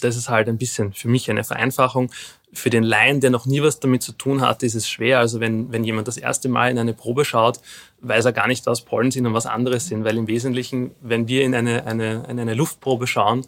Das 0.00 0.16
ist 0.16 0.28
halt 0.28 0.48
ein 0.48 0.58
bisschen 0.58 0.92
für 0.92 1.08
mich 1.08 1.30
eine 1.30 1.44
Vereinfachung 1.44 2.10
für 2.52 2.70
den 2.70 2.82
Laien, 2.82 3.20
der 3.20 3.30
noch 3.30 3.46
nie 3.46 3.62
was 3.62 3.80
damit 3.80 4.02
zu 4.02 4.12
tun 4.12 4.40
hat, 4.40 4.62
ist 4.62 4.74
es 4.74 4.88
schwer. 4.88 5.18
Also 5.18 5.40
wenn, 5.40 5.72
wenn 5.72 5.84
jemand 5.84 6.08
das 6.08 6.16
erste 6.16 6.48
Mal 6.48 6.70
in 6.70 6.78
eine 6.78 6.94
Probe 6.94 7.24
schaut, 7.24 7.60
weiß 8.00 8.24
er 8.24 8.32
gar 8.32 8.48
nicht, 8.48 8.66
was 8.66 8.82
Pollen 8.82 9.10
sind 9.10 9.26
und 9.26 9.34
was 9.34 9.46
anderes 9.46 9.86
sind, 9.86 10.04
weil 10.04 10.16
im 10.16 10.26
Wesentlichen, 10.26 10.92
wenn 11.00 11.28
wir 11.28 11.42
in 11.44 11.54
eine, 11.54 11.86
eine, 11.86 12.24
in 12.28 12.40
eine 12.40 12.54
Luftprobe 12.54 13.06
schauen, 13.06 13.46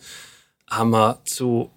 haben 0.70 0.90
wir 0.90 1.18
zu 1.24 1.70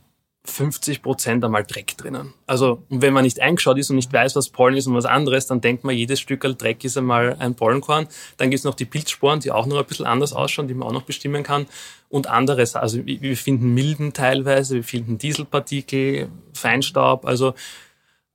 50 0.49 1.01
Prozent 1.01 1.43
einmal 1.43 1.63
Dreck 1.63 1.97
drinnen. 1.97 2.33
Also 2.47 2.83
wenn 2.89 3.13
man 3.13 3.23
nicht 3.23 3.39
eingeschaut 3.41 3.77
ist 3.77 3.89
und 3.89 3.95
nicht 3.95 4.11
weiß, 4.11 4.35
was 4.35 4.49
Pollen 4.49 4.77
ist 4.77 4.87
und 4.87 4.93
was 4.93 5.05
anderes, 5.05 5.47
dann 5.47 5.61
denkt 5.61 5.83
man, 5.83 5.95
jedes 5.95 6.19
Stück 6.19 6.41
Dreck 6.41 6.83
ist 6.83 6.97
einmal 6.97 7.35
ein 7.39 7.55
Pollenkorn. 7.55 8.07
Dann 8.37 8.49
gibt 8.49 8.59
es 8.59 8.63
noch 8.63 8.75
die 8.75 8.85
Pilzsporen, 8.85 9.39
die 9.39 9.51
auch 9.51 9.65
noch 9.65 9.77
ein 9.77 9.85
bisschen 9.85 10.05
anders 10.05 10.33
ausschauen, 10.33 10.67
die 10.67 10.73
man 10.73 10.87
auch 10.87 10.93
noch 10.93 11.03
bestimmen 11.03 11.43
kann. 11.43 11.67
Und 12.09 12.27
anderes, 12.27 12.75
also 12.75 13.05
wir 13.05 13.37
finden 13.37 13.73
Milben 13.73 14.13
teilweise, 14.13 14.75
wir 14.75 14.83
finden 14.83 15.17
Dieselpartikel, 15.17 16.29
Feinstaub. 16.53 17.25
Also, 17.25 17.55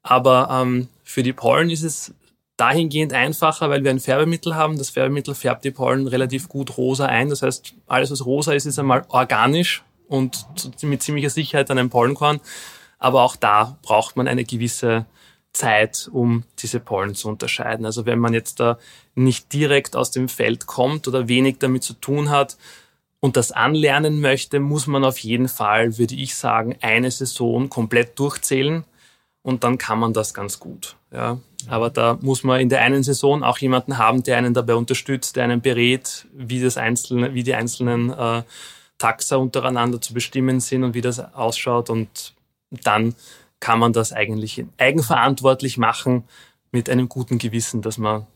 aber 0.02 0.48
ähm, 0.50 0.88
für 1.04 1.22
die 1.22 1.32
Pollen 1.32 1.70
ist 1.70 1.82
es 1.82 2.14
dahingehend 2.56 3.14
einfacher, 3.14 3.70
weil 3.70 3.84
wir 3.84 3.90
ein 3.90 4.00
Färbemittel 4.00 4.54
haben. 4.54 4.76
Das 4.76 4.90
Färbemittel 4.90 5.34
färbt 5.34 5.64
die 5.64 5.70
Pollen 5.70 6.06
relativ 6.06 6.48
gut 6.48 6.76
rosa 6.76 7.06
ein. 7.06 7.30
Das 7.30 7.42
heißt, 7.42 7.74
alles, 7.86 8.10
was 8.10 8.26
rosa 8.26 8.52
ist, 8.52 8.66
ist 8.66 8.78
einmal 8.78 9.04
organisch 9.08 9.82
und 10.10 10.44
mit 10.82 11.02
ziemlicher 11.02 11.30
Sicherheit 11.30 11.70
ein 11.70 11.88
Pollenkorn. 11.88 12.40
Aber 12.98 13.22
auch 13.22 13.36
da 13.36 13.78
braucht 13.82 14.16
man 14.16 14.28
eine 14.28 14.44
gewisse 14.44 15.06
Zeit, 15.52 16.08
um 16.12 16.44
diese 16.58 16.80
Pollen 16.80 17.14
zu 17.14 17.28
unterscheiden. 17.28 17.86
Also 17.86 18.06
wenn 18.06 18.18
man 18.18 18.34
jetzt 18.34 18.60
da 18.60 18.78
nicht 19.14 19.52
direkt 19.52 19.96
aus 19.96 20.10
dem 20.10 20.28
Feld 20.28 20.66
kommt 20.66 21.08
oder 21.08 21.28
wenig 21.28 21.58
damit 21.58 21.82
zu 21.84 21.94
tun 21.94 22.28
hat 22.28 22.56
und 23.20 23.36
das 23.36 23.52
anlernen 23.52 24.20
möchte, 24.20 24.60
muss 24.60 24.86
man 24.86 25.04
auf 25.04 25.18
jeden 25.18 25.48
Fall, 25.48 25.96
würde 25.96 26.14
ich 26.14 26.34
sagen, 26.34 26.76
eine 26.80 27.10
Saison 27.10 27.68
komplett 27.68 28.18
durchzählen 28.18 28.84
und 29.42 29.64
dann 29.64 29.78
kann 29.78 29.98
man 29.98 30.12
das 30.12 30.34
ganz 30.34 30.58
gut. 30.58 30.96
Ja. 31.12 31.38
Aber 31.68 31.90
da 31.90 32.18
muss 32.20 32.42
man 32.44 32.60
in 32.60 32.68
der 32.68 32.80
einen 32.82 33.02
Saison 33.02 33.42
auch 33.42 33.58
jemanden 33.58 33.98
haben, 33.98 34.22
der 34.22 34.38
einen 34.38 34.54
dabei 34.54 34.74
unterstützt, 34.74 35.36
der 35.36 35.44
einen 35.44 35.60
berät, 35.60 36.26
wie 36.32 36.60
das 36.60 36.76
einzelne, 36.76 37.34
wie 37.34 37.42
die 37.42 37.54
einzelnen 37.54 38.10
äh, 38.10 38.42
Taxa 39.00 39.36
untereinander 39.36 40.00
zu 40.00 40.14
bestimmen 40.14 40.60
sind 40.60 40.84
und 40.84 40.94
wie 40.94 41.00
das 41.00 41.18
ausschaut. 41.18 41.90
Und 41.90 42.34
dann 42.70 43.16
kann 43.58 43.80
man 43.80 43.92
das 43.92 44.12
eigentlich 44.12 44.64
eigenverantwortlich 44.78 45.78
machen 45.78 46.24
mit 46.70 46.88
einem 46.88 47.08
guten 47.08 47.38
Gewissen, 47.38 47.82
dass 47.82 47.98
man 47.98 48.26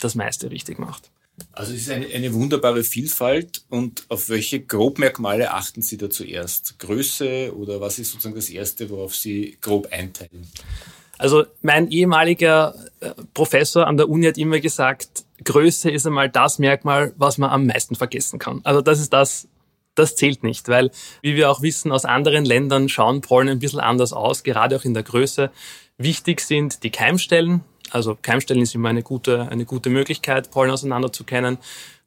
das 0.00 0.14
meiste 0.14 0.50
richtig 0.50 0.78
macht. 0.78 1.10
Also 1.52 1.72
es 1.72 1.82
ist 1.82 1.90
eine, 1.90 2.06
eine 2.06 2.34
wunderbare 2.34 2.84
Vielfalt 2.84 3.64
und 3.70 4.04
auf 4.08 4.28
welche 4.28 4.60
Grobmerkmale 4.60 5.52
achten 5.52 5.80
Sie 5.80 5.96
da 5.96 6.10
zuerst? 6.10 6.78
Größe 6.78 7.56
oder 7.56 7.80
was 7.80 7.98
ist 7.98 8.12
sozusagen 8.12 8.34
das 8.34 8.50
Erste, 8.50 8.90
worauf 8.90 9.16
Sie 9.16 9.56
grob 9.60 9.88
einteilen? 9.90 10.46
Also 11.18 11.44
mein 11.62 11.90
ehemaliger 11.90 12.74
äh, 13.00 13.12
Professor 13.32 13.86
an 13.86 13.96
der 13.96 14.08
Uni 14.08 14.26
hat 14.26 14.38
immer 14.38 14.60
gesagt, 14.60 15.24
Größe 15.44 15.90
ist 15.90 16.06
einmal 16.06 16.28
das 16.28 16.58
Merkmal, 16.58 17.14
was 17.16 17.38
man 17.38 17.50
am 17.50 17.66
meisten 17.66 17.94
vergessen 17.94 18.38
kann. 18.38 18.60
Also 18.64 18.80
das 18.80 19.00
ist 19.00 19.12
das, 19.12 19.48
das 19.94 20.16
zählt 20.16 20.42
nicht, 20.42 20.68
weil, 20.68 20.90
wie 21.20 21.36
wir 21.36 21.50
auch 21.50 21.62
wissen, 21.62 21.92
aus 21.92 22.04
anderen 22.04 22.44
Ländern 22.44 22.88
schauen 22.88 23.20
Pollen 23.20 23.48
ein 23.48 23.58
bisschen 23.58 23.80
anders 23.80 24.12
aus, 24.12 24.42
gerade 24.42 24.76
auch 24.76 24.84
in 24.84 24.94
der 24.94 25.02
Größe. 25.02 25.50
Wichtig 25.98 26.40
sind 26.40 26.82
die 26.82 26.90
Keimstellen, 26.90 27.62
also 27.92 28.16
Keimstellen 28.20 28.62
ist 28.62 28.74
immer 28.74 28.88
eine 28.88 29.02
gute, 29.02 29.48
eine 29.48 29.66
gute 29.66 29.90
Möglichkeit, 29.90 30.50
Pollen 30.50 30.70
auseinander 30.70 31.12
zu 31.12 31.24
kennen. 31.24 31.58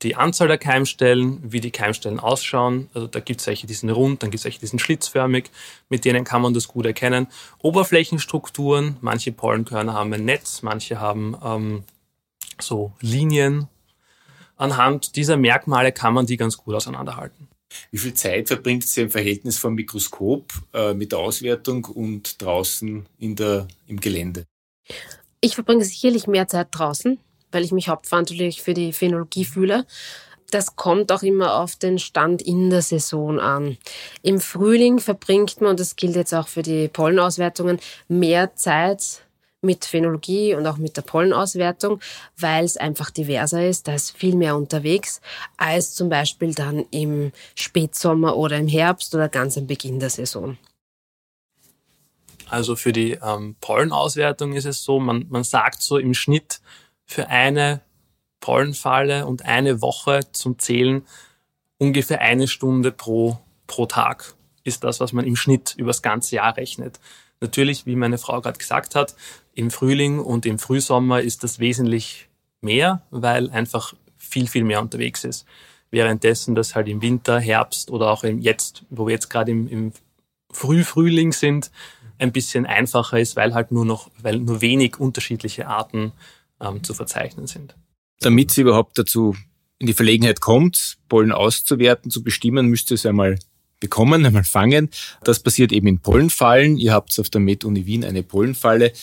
Die 0.01 0.15
Anzahl 0.15 0.47
der 0.47 0.57
Keimstellen, 0.57 1.39
wie 1.43 1.59
die 1.59 1.69
Keimstellen 1.69 2.19
ausschauen, 2.19 2.89
also 2.95 3.05
da 3.05 3.19
gibt 3.19 3.41
es 3.41 3.47
welche, 3.47 3.67
die 3.67 3.73
sind 3.75 3.91
rund, 3.91 4.23
dann 4.23 4.31
gibt 4.31 4.39
es 4.39 4.45
welche, 4.45 4.59
die 4.59 4.65
sind 4.65 4.79
schlitzförmig, 4.79 5.51
mit 5.89 6.03
denen 6.03 6.23
kann 6.23 6.41
man 6.41 6.55
das 6.55 6.67
gut 6.67 6.87
erkennen. 6.87 7.27
Oberflächenstrukturen, 7.61 8.97
manche 9.01 9.31
Pollenkörner 9.31 9.93
haben 9.93 10.11
ein 10.11 10.25
Netz, 10.25 10.63
manche 10.63 10.99
haben 10.99 11.37
ähm, 11.43 11.83
so 12.59 12.93
Linien. 12.99 13.67
Anhand 14.57 15.15
dieser 15.15 15.37
Merkmale 15.37 15.91
kann 15.91 16.15
man 16.15 16.25
die 16.25 16.37
ganz 16.37 16.57
gut 16.57 16.73
auseinanderhalten. 16.73 17.47
Wie 17.91 17.97
viel 17.97 18.13
Zeit 18.13 18.47
verbringt 18.47 18.87
sie 18.87 19.01
im 19.01 19.11
Verhältnis 19.11 19.57
vom 19.57 19.75
Mikroskop 19.75 20.45
äh, 20.73 20.93
mit 20.93 21.11
der 21.11 21.19
Auswertung 21.19 21.85
und 21.85 22.41
draußen 22.41 23.05
in 23.19 23.35
der, 23.35 23.67
im 23.87 23.99
Gelände? 23.99 24.45
Ich 25.41 25.55
verbringe 25.55 25.83
sicherlich 25.83 26.27
mehr 26.27 26.47
Zeit 26.47 26.69
draußen, 26.71 27.19
weil 27.51 27.63
ich 27.63 27.71
mich 27.71 27.87
hauptverantwortlich 27.87 28.61
für 28.61 28.73
die 28.73 28.93
Phänologie 28.93 29.45
fühle. 29.45 29.85
Das 30.51 30.75
kommt 30.75 31.11
auch 31.11 31.23
immer 31.23 31.55
auf 31.59 31.75
den 31.75 31.99
Stand 31.99 32.41
in 32.41 32.69
der 32.69 32.81
Saison 32.81 33.39
an. 33.39 33.77
Im 34.21 34.39
Frühling 34.39 34.99
verbringt 34.99 35.59
man, 35.59 35.71
und 35.71 35.79
das 35.79 35.95
gilt 35.95 36.15
jetzt 36.15 36.33
auch 36.33 36.47
für 36.47 36.61
die 36.61 36.87
Pollenauswertungen, 36.87 37.79
mehr 38.07 38.55
Zeit 38.55 39.24
mit 39.65 39.85
Phänologie 39.85 40.55
und 40.55 40.65
auch 40.67 40.77
mit 40.77 40.95
der 40.95 41.01
Pollenauswertung, 41.01 41.99
weil 42.37 42.63
es 42.63 42.77
einfach 42.77 43.09
diverser 43.09 43.67
ist. 43.67 43.87
Da 43.87 43.93
ist 43.93 44.15
viel 44.15 44.35
mehr 44.35 44.55
unterwegs 44.55 45.21
als 45.57 45.95
zum 45.95 46.09
Beispiel 46.09 46.53
dann 46.53 46.85
im 46.91 47.31
Spätsommer 47.55 48.37
oder 48.37 48.57
im 48.57 48.67
Herbst 48.67 49.13
oder 49.15 49.29
ganz 49.29 49.57
am 49.57 49.67
Beginn 49.67 49.99
der 49.99 50.09
Saison. 50.09 50.57
Also 52.47 52.75
für 52.75 52.93
die 52.93 53.17
ähm, 53.21 53.55
Pollenauswertung 53.59 54.53
ist 54.53 54.65
es 54.65 54.83
so, 54.83 54.99
man, 54.99 55.25
man 55.29 55.43
sagt 55.43 55.81
so 55.81 55.97
im 55.97 56.13
Schnitt 56.13 56.61
für 57.05 57.27
eine 57.27 57.81
Pollenfalle 58.39 59.25
und 59.25 59.45
eine 59.45 59.81
Woche 59.81 60.21
zum 60.31 60.59
Zählen 60.59 61.03
ungefähr 61.77 62.21
eine 62.21 62.47
Stunde 62.47 62.91
pro, 62.91 63.39
pro 63.67 63.87
Tag 63.87 64.35
ist 64.63 64.83
das, 64.83 64.99
was 64.99 65.13
man 65.13 65.25
im 65.25 65.35
Schnitt 65.35 65.75
übers 65.77 66.01
ganze 66.01 66.35
Jahr 66.35 66.57
rechnet. 66.57 66.99
Natürlich, 67.39 67.85
wie 67.85 67.95
meine 67.95 68.17
Frau 68.17 68.41
gerade 68.41 68.57
gesagt 68.57 68.95
hat, 68.95 69.15
im 69.55 69.71
Frühling 69.71 70.19
und 70.19 70.45
im 70.45 70.59
Frühsommer 70.59 71.21
ist 71.21 71.43
das 71.43 71.59
wesentlich 71.59 72.27
mehr, 72.61 73.01
weil 73.09 73.49
einfach 73.49 73.93
viel, 74.17 74.47
viel 74.47 74.63
mehr 74.63 74.81
unterwegs 74.81 75.23
ist. 75.23 75.45
Währenddessen, 75.91 76.55
dass 76.55 76.75
halt 76.75 76.87
im 76.87 77.01
Winter, 77.01 77.39
Herbst 77.39 77.89
oder 77.89 78.11
auch 78.11 78.23
jetzt, 78.23 78.83
wo 78.89 79.07
wir 79.07 79.13
jetzt 79.13 79.29
gerade 79.29 79.51
im, 79.51 79.67
im 79.67 79.93
Frühfrühling 80.51 81.31
sind, 81.31 81.71
ein 82.17 82.31
bisschen 82.31 82.65
einfacher 82.65 83.19
ist, 83.19 83.35
weil 83.35 83.53
halt 83.53 83.71
nur 83.71 83.85
noch, 83.85 84.09
weil 84.21 84.39
nur 84.39 84.61
wenig 84.61 84.99
unterschiedliche 84.99 85.67
Arten 85.67 86.11
ähm, 86.61 86.83
zu 86.83 86.93
verzeichnen 86.93 87.47
sind. 87.47 87.75
Damit 88.19 88.51
sie 88.51 88.61
überhaupt 88.61 88.97
dazu 88.97 89.35
in 89.77 89.87
die 89.87 89.93
Verlegenheit 89.93 90.41
kommt, 90.41 90.97
Pollen 91.09 91.31
auszuwerten, 91.31 92.11
zu 92.11 92.23
bestimmen, 92.23 92.67
müsste 92.67 92.93
es 92.93 93.05
einmal 93.05 93.37
bekommen, 93.79 94.25
einmal 94.25 94.45
fangen. 94.45 94.89
Das 95.23 95.39
passiert 95.39 95.71
eben 95.71 95.87
in 95.87 95.99
Pollenfallen. 95.99 96.77
Ihr 96.77 96.93
habt 96.93 97.19
auf 97.19 97.29
der 97.29 97.41
Med-Uni 97.41 97.85
Wien 97.85 98.05
eine 98.05 98.23
Pollenfalle. 98.23 98.93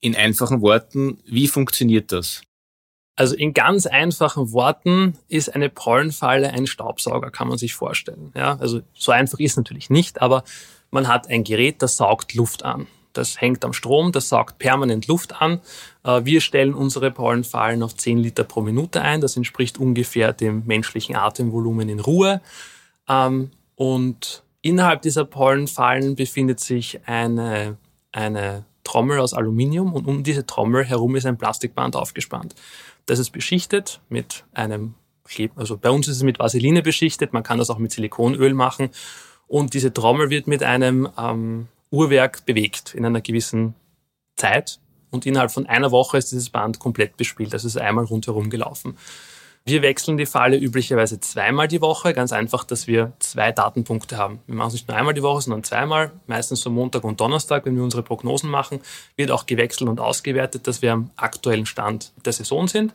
In 0.00 0.14
einfachen 0.14 0.60
Worten, 0.60 1.18
wie 1.26 1.48
funktioniert 1.48 2.12
das? 2.12 2.42
Also 3.16 3.34
in 3.34 3.54
ganz 3.54 3.86
einfachen 3.86 4.52
Worten 4.52 5.16
ist 5.28 5.54
eine 5.54 5.70
Pollenfalle 5.70 6.50
ein 6.50 6.66
Staubsauger, 6.66 7.30
kann 7.30 7.48
man 7.48 7.56
sich 7.56 7.72
vorstellen. 7.72 8.30
Ja, 8.36 8.58
also 8.58 8.82
so 8.92 9.10
einfach 9.10 9.38
ist 9.38 9.56
natürlich 9.56 9.88
nicht, 9.88 10.20
aber 10.20 10.44
man 10.90 11.08
hat 11.08 11.28
ein 11.28 11.42
Gerät, 11.42 11.80
das 11.80 11.96
saugt 11.96 12.34
Luft 12.34 12.62
an. 12.62 12.86
Das 13.14 13.40
hängt 13.40 13.64
am 13.64 13.72
Strom, 13.72 14.12
das 14.12 14.28
saugt 14.28 14.58
permanent 14.58 15.06
Luft 15.06 15.40
an. 15.40 15.60
Äh, 16.04 16.24
wir 16.24 16.42
stellen 16.42 16.74
unsere 16.74 17.10
Pollenfallen 17.10 17.82
auf 17.82 17.96
10 17.96 18.18
Liter 18.18 18.44
pro 18.44 18.60
Minute 18.60 19.00
ein. 19.00 19.22
Das 19.22 19.36
entspricht 19.36 19.78
ungefähr 19.78 20.34
dem 20.34 20.64
menschlichen 20.66 21.16
Atemvolumen 21.16 21.88
in 21.88 22.00
Ruhe. 22.00 22.42
Ähm, 23.08 23.50
und 23.74 24.42
innerhalb 24.60 25.00
dieser 25.00 25.24
Pollenfallen 25.24 26.16
befindet 26.16 26.60
sich 26.60 27.00
eine, 27.06 27.78
eine 28.12 28.66
Trommel 28.96 29.20
aus 29.20 29.34
Aluminium 29.34 29.92
und 29.92 30.06
um 30.06 30.22
diese 30.22 30.46
Trommel 30.46 30.82
herum 30.82 31.16
ist 31.16 31.26
ein 31.26 31.36
Plastikband 31.36 31.96
aufgespannt. 31.96 32.54
Das 33.04 33.18
ist 33.18 33.28
beschichtet 33.28 34.00
mit 34.08 34.44
einem 34.54 34.94
Kleb, 35.24 35.52
also 35.56 35.76
bei 35.76 35.90
uns 35.90 36.08
ist 36.08 36.16
es 36.16 36.22
mit 36.22 36.38
Vaseline 36.38 36.80
beschichtet, 36.80 37.34
man 37.34 37.42
kann 37.42 37.58
das 37.58 37.68
auch 37.68 37.76
mit 37.76 37.92
Silikonöl 37.92 38.54
machen 38.54 38.88
und 39.48 39.74
diese 39.74 39.92
Trommel 39.92 40.30
wird 40.30 40.46
mit 40.46 40.62
einem 40.62 41.10
ähm, 41.18 41.68
Uhrwerk 41.90 42.46
bewegt 42.46 42.94
in 42.94 43.04
einer 43.04 43.20
gewissen 43.20 43.74
Zeit. 44.34 44.80
Und 45.10 45.26
innerhalb 45.26 45.50
von 45.50 45.66
einer 45.66 45.90
Woche 45.90 46.16
ist 46.16 46.32
dieses 46.32 46.48
Band 46.48 46.78
komplett 46.78 47.18
bespielt. 47.18 47.52
Das 47.52 47.64
ist 47.64 47.76
einmal 47.76 48.04
rundherum 48.06 48.48
gelaufen. 48.48 48.96
Wir 49.68 49.82
wechseln 49.82 50.16
die 50.16 50.26
Falle 50.26 50.56
üblicherweise 50.56 51.18
zweimal 51.18 51.66
die 51.66 51.80
Woche. 51.80 52.14
Ganz 52.14 52.32
einfach, 52.32 52.62
dass 52.62 52.86
wir 52.86 53.14
zwei 53.18 53.50
Datenpunkte 53.50 54.16
haben. 54.16 54.38
Wir 54.46 54.54
machen 54.54 54.68
es 54.68 54.74
nicht 54.74 54.86
nur 54.86 54.96
einmal 54.96 55.12
die 55.12 55.24
Woche, 55.24 55.42
sondern 55.42 55.64
zweimal. 55.64 56.12
Meistens 56.28 56.60
so 56.60 56.70
Montag 56.70 57.02
und 57.02 57.20
Donnerstag, 57.20 57.66
wenn 57.66 57.74
wir 57.74 57.82
unsere 57.82 58.04
Prognosen 58.04 58.48
machen, 58.48 58.78
wird 59.16 59.32
auch 59.32 59.44
gewechselt 59.44 59.90
und 59.90 59.98
ausgewertet, 59.98 60.68
dass 60.68 60.82
wir 60.82 60.92
am 60.92 61.10
aktuellen 61.16 61.66
Stand 61.66 62.12
der 62.24 62.32
Saison 62.32 62.68
sind. 62.68 62.94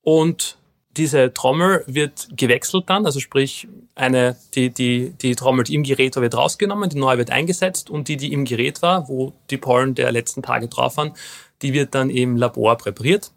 Und 0.00 0.56
diese 0.96 1.34
Trommel 1.34 1.84
wird 1.86 2.30
gewechselt 2.34 2.84
dann, 2.88 3.04
also 3.04 3.20
sprich, 3.20 3.68
eine, 3.94 4.36
die, 4.54 4.70
die, 4.70 5.10
die 5.10 5.36
Trommel, 5.36 5.64
die 5.64 5.74
im 5.74 5.82
Gerät 5.82 6.16
war, 6.16 6.22
wird 6.22 6.38
rausgenommen, 6.38 6.88
die 6.88 6.98
neue 6.98 7.18
wird 7.18 7.30
eingesetzt 7.30 7.90
und 7.90 8.08
die, 8.08 8.16
die 8.16 8.32
im 8.32 8.46
Gerät 8.46 8.80
war, 8.80 9.10
wo 9.10 9.34
die 9.50 9.58
Pollen 9.58 9.94
der 9.94 10.10
letzten 10.10 10.42
Tage 10.42 10.68
drauf 10.68 10.96
waren, 10.96 11.12
die 11.60 11.74
wird 11.74 11.94
dann 11.94 12.08
im 12.08 12.38
Labor 12.38 12.78
präpariert 12.78 13.30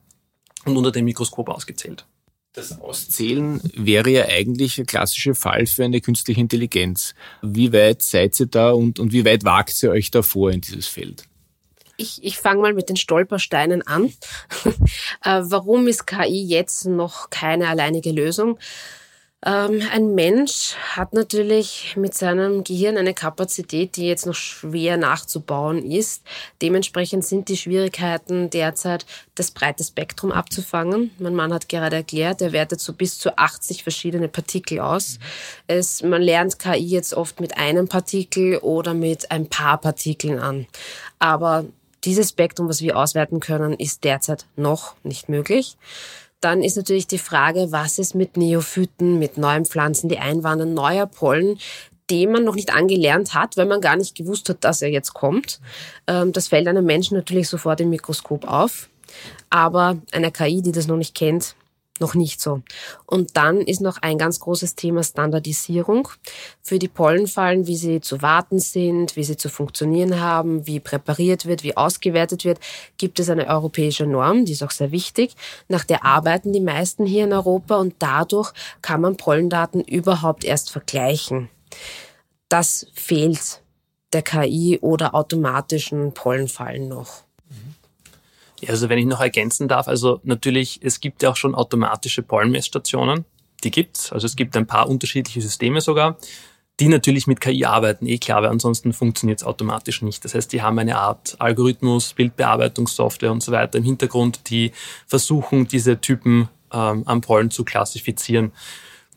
und 0.63 0.77
unter 0.77 0.91
dem 0.91 1.03
Mikroskop 1.03 1.49
ausgezählt. 1.49 2.05
Das 2.53 2.79
Auszählen 2.79 3.59
wäre 3.73 4.11
ja 4.11 4.25
eigentlich 4.27 4.77
ein 4.77 4.85
klassischer 4.85 5.33
Fall 5.33 5.65
für 5.65 5.85
eine 5.85 6.01
künstliche 6.01 6.39
Intelligenz. 6.39 7.15
Wie 7.41 7.73
weit 7.73 8.03
seid 8.03 8.39
ihr 8.39 8.45
da 8.45 8.71
und, 8.71 8.99
und 8.99 9.11
wie 9.11 9.25
weit 9.25 9.43
wagt 9.43 9.81
ihr 9.81 9.89
euch 9.89 10.11
da 10.11 10.21
vor 10.21 10.51
in 10.51 10.61
dieses 10.61 10.85
Feld? 10.85 11.23
Ich, 11.97 12.23
ich 12.23 12.37
fange 12.37 12.61
mal 12.61 12.73
mit 12.73 12.89
den 12.89 12.95
Stolpersteinen 12.95 13.81
an. 13.87 14.05
äh, 15.23 15.41
warum 15.41 15.87
ist 15.87 16.05
KI 16.05 16.45
jetzt 16.45 16.85
noch 16.85 17.31
keine 17.31 17.69
alleinige 17.69 18.11
Lösung? 18.11 18.59
Ähm, 19.45 19.81
ein 19.91 20.15
Mensch 20.15 20.75
hat 20.95 21.13
natürlich 21.13 21.95
mit 21.97 22.13
seinem 22.13 22.63
Gehirn 22.63 22.97
eine 22.97 23.13
Kapazität, 23.13 23.97
die 23.97 24.07
jetzt 24.07 24.25
noch 24.25 24.35
schwer 24.35 24.95
nachzubauen 24.95 25.83
ist. 25.83 26.23
Dementsprechend 26.61 27.25
sind 27.25 27.49
die 27.49 27.57
Schwierigkeiten 27.57 28.49
derzeit, 28.49 29.05
das 29.35 29.51
breite 29.51 29.83
Spektrum 29.83 30.31
abzufangen. 30.31 31.11
Mein 31.19 31.35
Mann 31.35 31.53
hat 31.53 31.67
gerade 31.67 31.97
erklärt, 31.97 32.41
er 32.41 32.53
wertet 32.53 32.79
so 32.79 32.93
bis 32.93 33.17
zu 33.17 33.37
80 33.37 33.83
verschiedene 33.83 34.29
Partikel 34.29 34.79
aus. 34.79 35.19
Es, 35.67 36.01
man 36.03 36.21
lernt 36.21 36.59
KI 36.59 36.77
jetzt 36.77 37.13
oft 37.13 37.41
mit 37.41 37.57
einem 37.57 37.89
Partikel 37.89 38.57
oder 38.59 38.93
mit 38.93 39.29
ein 39.31 39.49
paar 39.49 39.77
Partikeln 39.79 40.39
an. 40.39 40.67
Aber 41.19 41.65
dieses 42.05 42.29
Spektrum, 42.29 42.69
was 42.69 42.81
wir 42.81 42.97
auswerten 42.97 43.39
können, 43.39 43.73
ist 43.73 44.03
derzeit 44.03 44.45
noch 44.55 44.95
nicht 45.03 45.29
möglich. 45.29 45.77
Dann 46.43 46.61
ist 46.61 46.75
natürlich 46.75 47.07
die 47.07 47.19
Frage, 47.19 47.71
was 47.71 47.99
ist 47.99 48.15
mit 48.15 48.35
Neophyten, 48.35 49.17
mit 49.17 49.37
neuen 49.37 49.63
Pflanzen, 49.63 50.09
die 50.09 50.17
einwandern, 50.17 50.73
neuer 50.73 51.05
Pollen, 51.05 51.57
den 52.09 52.33
man 52.33 52.43
noch 52.43 52.55
nicht 52.55 52.73
angelernt 52.73 53.33
hat, 53.33 53.55
weil 53.55 53.65
man 53.65 53.79
gar 53.79 53.95
nicht 53.95 54.13
gewusst 54.13 54.49
hat, 54.49 54.57
dass 54.65 54.81
er 54.81 54.89
jetzt 54.89 55.13
kommt. 55.13 55.61
Ähm, 56.05 56.33
das 56.33 56.49
fällt 56.49 56.67
einem 56.67 56.85
Menschen 56.85 57.15
natürlich 57.15 57.47
sofort 57.47 57.79
im 57.79 57.89
Mikroskop 57.89 58.45
auf. 58.45 58.89
Aber 59.49 59.97
eine 60.11 60.31
KI, 60.31 60.61
die 60.61 60.73
das 60.73 60.87
noch 60.87 60.97
nicht 60.97 61.15
kennt, 61.15 61.55
noch 61.99 62.15
nicht 62.15 62.41
so. 62.41 62.61
Und 63.05 63.37
dann 63.37 63.61
ist 63.61 63.81
noch 63.81 63.97
ein 64.01 64.17
ganz 64.17 64.39
großes 64.39 64.75
Thema 64.75 65.03
Standardisierung 65.03 66.07
für 66.61 66.79
die 66.79 66.87
Pollenfallen, 66.87 67.67
wie 67.67 67.75
sie 67.75 68.01
zu 68.01 68.21
warten 68.21 68.59
sind, 68.59 69.15
wie 69.15 69.23
sie 69.23 69.37
zu 69.37 69.49
funktionieren 69.49 70.19
haben, 70.19 70.65
wie 70.65 70.79
präpariert 70.79 71.45
wird, 71.45 71.63
wie 71.63 71.77
ausgewertet 71.77 72.45
wird, 72.45 72.59
gibt 72.97 73.19
es 73.19 73.29
eine 73.29 73.47
europäische 73.47 74.05
Norm, 74.05 74.45
die 74.45 74.53
ist 74.53 74.63
auch 74.63 74.71
sehr 74.71 74.91
wichtig. 74.91 75.35
Nach 75.67 75.83
der 75.83 76.03
arbeiten 76.03 76.51
die 76.51 76.61
meisten 76.61 77.05
hier 77.05 77.25
in 77.25 77.33
Europa 77.33 77.77
und 77.77 77.95
dadurch 77.99 78.51
kann 78.81 79.01
man 79.01 79.17
Pollendaten 79.17 79.81
überhaupt 79.81 80.43
erst 80.43 80.71
vergleichen. 80.71 81.49
Das 82.49 82.87
fehlt 82.93 83.61
der 84.13 84.21
KI 84.21 84.79
oder 84.81 85.15
automatischen 85.15 86.13
Pollenfallen 86.13 86.87
noch. 86.87 87.23
Also 88.69 88.89
wenn 88.89 88.97
ich 88.97 89.05
noch 89.05 89.21
ergänzen 89.21 89.67
darf, 89.67 89.87
also 89.87 90.19
natürlich, 90.23 90.79
es 90.83 90.99
gibt 90.99 91.23
ja 91.23 91.31
auch 91.31 91.35
schon 91.35 91.55
automatische 91.55 92.21
Pollenmessstationen. 92.21 93.25
Die 93.63 93.71
gibt's. 93.71 94.11
Also 94.11 94.25
es 94.25 94.35
gibt 94.35 94.57
ein 94.57 94.67
paar 94.67 94.89
unterschiedliche 94.89 95.41
Systeme 95.41 95.79
sogar, 95.79 96.17
die 96.79 96.87
natürlich 96.87 97.27
mit 97.27 97.39
KI 97.39 97.65
arbeiten, 97.65 98.07
eh 98.07 98.17
klar, 98.17 98.41
weil 98.41 98.49
ansonsten 98.49 98.93
funktioniert 98.93 99.41
es 99.41 99.47
automatisch 99.47 100.01
nicht. 100.01 100.25
Das 100.25 100.33
heißt, 100.33 100.51
die 100.51 100.61
haben 100.61 100.79
eine 100.79 100.97
Art 100.97 101.35
Algorithmus, 101.39 102.13
Bildbearbeitungssoftware 102.13 103.31
und 103.31 103.43
so 103.43 103.51
weiter 103.51 103.77
im 103.77 103.83
Hintergrund, 103.83 104.49
die 104.49 104.71
versuchen, 105.07 105.67
diese 105.67 106.01
Typen 106.01 106.49
ähm, 106.73 107.03
am 107.05 107.21
Pollen 107.21 107.51
zu 107.51 107.63
klassifizieren. 107.63 108.51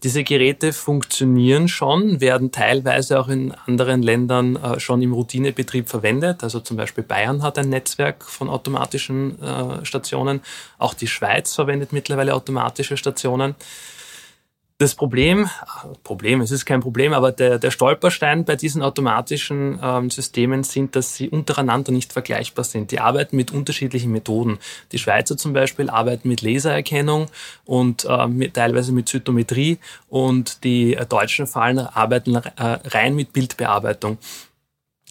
Diese 0.02 0.24
Geräte 0.24 0.74
funktionieren 0.74 1.68
schon, 1.68 2.20
werden 2.20 2.52
teilweise 2.52 3.18
auch 3.18 3.28
in 3.28 3.52
anderen 3.66 4.02
Ländern 4.02 4.56
äh, 4.56 4.78
schon 4.78 5.00
im 5.00 5.12
Routinebetrieb 5.12 5.88
verwendet. 5.88 6.44
Also 6.44 6.60
zum 6.60 6.76
Beispiel 6.76 7.02
Bayern 7.02 7.42
hat 7.42 7.58
ein 7.58 7.70
Netzwerk 7.70 8.24
von 8.24 8.50
automatischen 8.50 9.40
äh, 9.42 9.84
Stationen. 9.84 10.40
Auch 10.78 10.92
die 10.92 11.06
Schweiz 11.06 11.54
verwendet 11.54 11.92
mittlerweile 11.92 12.34
automatische 12.34 12.96
Stationen. 12.98 13.54
Das 14.78 14.94
Problem, 14.94 15.48
Problem, 16.02 16.42
es 16.42 16.50
ist 16.50 16.66
kein 16.66 16.80
Problem, 16.80 17.14
aber 17.14 17.32
der, 17.32 17.58
der 17.58 17.70
Stolperstein 17.70 18.44
bei 18.44 18.56
diesen 18.56 18.82
automatischen 18.82 19.80
ähm, 19.82 20.10
Systemen 20.10 20.64
sind, 20.64 20.94
dass 20.94 21.14
sie 21.14 21.30
untereinander 21.30 21.92
nicht 21.92 22.12
vergleichbar 22.12 22.62
sind. 22.62 22.90
Die 22.90 23.00
arbeiten 23.00 23.36
mit 23.36 23.52
unterschiedlichen 23.52 24.12
Methoden. 24.12 24.58
Die 24.92 24.98
Schweizer 24.98 25.38
zum 25.38 25.54
Beispiel 25.54 25.88
arbeiten 25.88 26.28
mit 26.28 26.42
Lasererkennung 26.42 27.28
und 27.64 28.04
äh, 28.04 28.26
mit, 28.26 28.52
teilweise 28.52 28.92
mit 28.92 29.08
Zytometrie 29.08 29.78
und 30.10 30.62
die 30.62 30.92
äh, 30.92 31.06
deutschen 31.06 31.46
Fallen 31.46 31.78
arbeiten 31.78 32.36
äh, 32.36 32.42
rein 32.58 33.14
mit 33.14 33.32
Bildbearbeitung. 33.32 34.18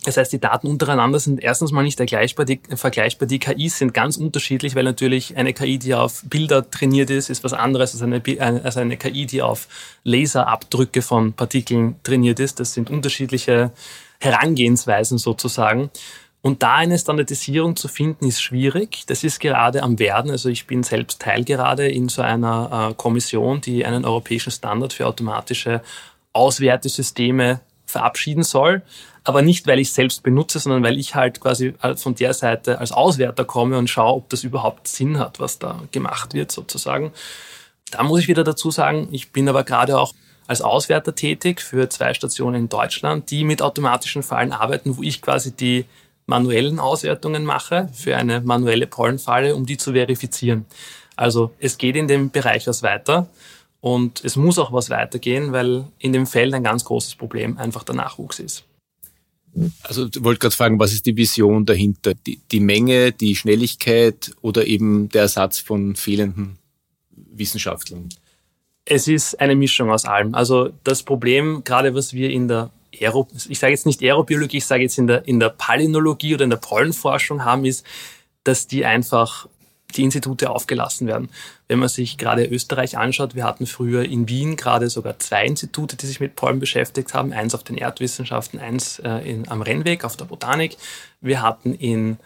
Das 0.06 0.18
heißt, 0.18 0.32
die 0.32 0.40
Daten 0.40 0.68
untereinander 0.68 1.20
sind 1.20 1.44
erstens 1.44 1.72
mal 1.72 1.82
nicht 1.82 1.98
vergleichbar. 1.98 2.46
Die, 2.46 2.62
vergleichbar. 2.76 3.28
die 3.28 3.40
KIs 3.40 3.80
sind 3.80 3.94
ganz 3.94 4.18
unterschiedlich, 4.18 4.76
weil 4.76 4.84
natürlich 4.84 5.36
eine 5.36 5.52
KI, 5.52 5.80
die 5.80 5.96
auf 5.96 6.22
Bilder 6.26 6.70
trainiert 6.70 7.10
ist, 7.10 7.32
ist 7.32 7.44
was 7.44 7.54
anderes 7.54 7.94
als 7.94 8.04
eine, 8.04 8.22
als 8.64 8.78
eine 8.78 8.98
KI, 8.98 9.26
die 9.26 9.42
auf 9.42 9.68
Laserabdrücke 10.04 11.02
von 11.02 11.34
Partikeln 11.34 11.96
trainiert 12.04 12.40
ist. 12.40 12.60
Das 12.60 12.76
sind 12.76 12.92
unterschiedliche 12.92 13.72
Herangehensweisen 14.20 15.18
sozusagen. 15.18 15.90
Und 16.44 16.62
da 16.62 16.76
eine 16.76 17.00
Standardisierung 17.00 17.76
zu 17.76 17.88
finden, 17.88 18.28
ist 18.28 18.40
schwierig. 18.40 19.08
Das 19.08 19.24
ist 19.24 19.40
gerade 19.40 19.82
am 19.82 19.98
Werden. 19.98 20.30
Also 20.30 20.50
ich 20.50 20.68
bin 20.68 20.84
selbst 20.84 21.20
Teil 21.20 21.44
gerade 21.44 21.88
in 21.88 22.10
so 22.10 22.22
einer 22.22 22.92
äh, 22.92 22.94
Kommission, 22.94 23.62
die 23.62 23.84
einen 23.84 24.06
europäischen 24.06 24.52
Standard 24.52 24.94
für 24.94 25.08
automatische 25.08 25.82
Auswertesysteme 26.34 27.62
verabschieden 27.88 28.44
soll 28.44 28.84
aber 29.25 29.41
nicht, 29.41 29.67
weil 29.67 29.79
ich 29.79 29.91
selbst 29.91 30.24
benutze, 30.24 30.60
sondern 30.60 30.84
weil 30.84 30.98
ich 30.98 31.15
halt 31.15 31.41
quasi 31.41 31.74
von 31.98 32.15
der 32.15 32.34
Seite 32.34 32.79
als 32.79 32.91
Auswerter 32.91 33.44
komme 33.44 33.77
und 33.77 33.89
schaue, 33.89 34.13
ob 34.13 34.29
das 34.29 34.44
überhaupt 34.44 34.88
Sinn 34.88 35.20
hat, 35.20 35.39
was 35.39 35.60
da 35.60 35.82
gemacht 35.91 36.34
wird 36.34 36.51
sozusagen. 36.51 37.12
Da 37.91 38.03
muss 38.03 38.22
ich 38.22 38.27
wieder 38.27 38.44
dazu 38.44 38.72
sagen, 38.72 39.10
ich 39.12 39.32
bin 39.32 39.50
aber 39.50 39.63
gerade 39.63 40.00
auch 40.00 40.13
als 40.48 40.62
Auswerter 40.62 41.15
tätig 41.15 41.60
für 41.62 41.89
zwei 41.89 42.13
Stationen 42.13 42.55
in 42.55 42.70
Deutschland, 42.70 43.32
die 43.32 43.44
mit 43.44 43.63
automatischen 43.63 44.22
Fallen 44.22 44.51
arbeiten, 44.51 44.96
wo 44.98 45.01
ich 45.01 45.24
quasi 45.24 45.51
die 45.51 45.86
manuellen 46.27 46.79
Auswertungen 46.79 47.46
mache 47.46 47.89
für 47.94 48.15
eine 48.15 48.41
manuelle 48.41 48.86
Pollenfalle, 48.86 49.55
um 49.55 49.65
die 49.65 49.77
zu 49.77 49.94
verifizieren. 49.94 50.65
Also 51.15 51.51
es 51.60 51.79
geht 51.79 51.96
in 51.96 52.08
dem 52.08 52.29
Bereich 52.29 52.67
was 52.67 52.84
weiter 52.84 53.27
und 53.82 54.24
es 54.24 54.36
muss 54.36 54.60
auch 54.60 54.72
was 54.72 54.91
weitergehen, 54.91 55.51
weil 55.51 55.86
in 55.98 56.13
dem 56.13 56.27
Feld 56.27 56.53
ein 56.53 56.63
ganz 56.63 56.86
großes 56.86 57.15
Problem 57.15 57.58
einfach 57.58 57.84
der 57.84 57.96
Nachwuchs 57.96 58.39
ist. 58.39 58.65
Also 59.84 60.08
ich 60.08 60.24
wollte 60.24 60.40
gerade 60.40 60.56
fragen, 60.56 60.80
was 60.80 60.94
ist 60.94 61.06
die 61.06 61.16
Vision 61.16 61.66
dahinter? 61.66 62.14
Die, 62.14 62.39
die 62.52 62.60
Menge, 62.60 63.12
die 63.12 63.36
Schnelligkeit 63.36 64.32
oder 64.41 64.65
eben 64.65 65.10
der 65.10 65.24
Ersatz 65.24 65.60
von 65.60 65.96
fehlenden 65.96 66.58
Wissenschaftlern? 67.12 68.10
Es 68.86 69.08
ist 69.08 69.39
eine 69.39 69.56
Mischung 69.56 69.89
aus 69.91 70.06
allem. 70.06 70.36
Also 70.36 70.70
das 70.84 71.04
Problem, 71.04 71.63
gerade 71.63 71.96
was 71.96 72.13
wir 72.13 72.30
in 72.30 72.48
der 72.48 72.72
Aero, 73.02 73.28
ich 73.50 73.60
sage 73.60 73.72
jetzt 73.72 73.86
nicht 73.86 74.02
Aerobiologie, 74.02 74.58
ich 74.58 74.65
sage 74.65 74.84
jetzt 74.84 74.98
in 74.98 75.08
der, 75.08 75.28
in 75.28 75.39
der 75.39 75.50
Palynologie 75.50 76.36
oder 76.36 76.44
in 76.44 76.50
der 76.50 76.58
Pollenforschung 76.58 77.44
haben, 77.44 77.65
ist, 77.65 77.86
dass 78.44 78.68
die 78.68 78.86
einfach 78.86 79.48
die 79.97 80.03
Institute 80.03 80.49
aufgelassen 80.49 81.08
werden. 81.08 81.29
Wenn 81.67 81.79
man 81.79 81.89
sich 81.89 82.17
gerade 82.17 82.45
Österreich 82.45 82.97
anschaut, 82.97 83.36
wir 83.36 83.43
hatten 83.43 83.65
früher 83.65 84.03
in 84.03 84.27
Wien 84.27 84.55
gerade 84.55 84.89
sogar 84.89 85.19
zwei 85.19 85.45
Institute, 85.45 85.95
die 85.95 86.05
sich 86.05 86.19
mit 86.19 86.36
Pollen 86.36 86.60
beschäftigt 86.60 87.13
haben. 87.13 87.34
Eins 87.34 87.55
auf 87.55 87.63
den 87.63 87.77
Erdwissenschaften, 87.77 88.60
eins 88.60 88.99
äh, 88.99 89.29
in, 89.29 89.47
am 89.47 89.62
Rennweg 89.62 90.03
auf 90.03 90.17
der 90.17 90.25
Botanik. 90.25 90.77
Wir 91.21 91.41
hatten 91.41 91.73
in 91.73 92.17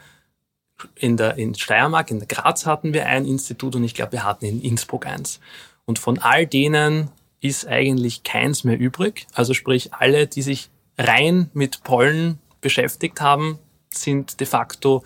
in 0.95 1.17
der 1.17 1.37
in 1.37 1.55
Steiermark, 1.55 2.09
in 2.09 2.25
Graz 2.25 2.65
hatten 2.65 2.93
wir 2.93 3.05
ein 3.05 3.25
Institut 3.25 3.75
und 3.75 3.83
ich 3.83 3.93
glaube, 3.93 4.13
wir 4.13 4.23
hatten 4.23 4.45
in 4.45 4.61
Innsbruck 4.61 5.05
eins. 5.05 5.41
Und 5.85 5.99
von 5.99 6.19
all 6.19 6.47
denen 6.47 7.09
ist 7.41 7.67
eigentlich 7.67 8.23
keins 8.23 8.63
mehr 8.63 8.79
übrig. 8.79 9.27
Also 9.33 9.53
sprich, 9.53 9.93
alle, 9.93 10.27
die 10.27 10.41
sich 10.41 10.69
rein 10.97 11.49
mit 11.53 11.83
Pollen 11.83 12.39
beschäftigt 12.61 13.21
haben, 13.21 13.59
sind 13.89 14.39
de 14.39 14.47
facto 14.47 15.03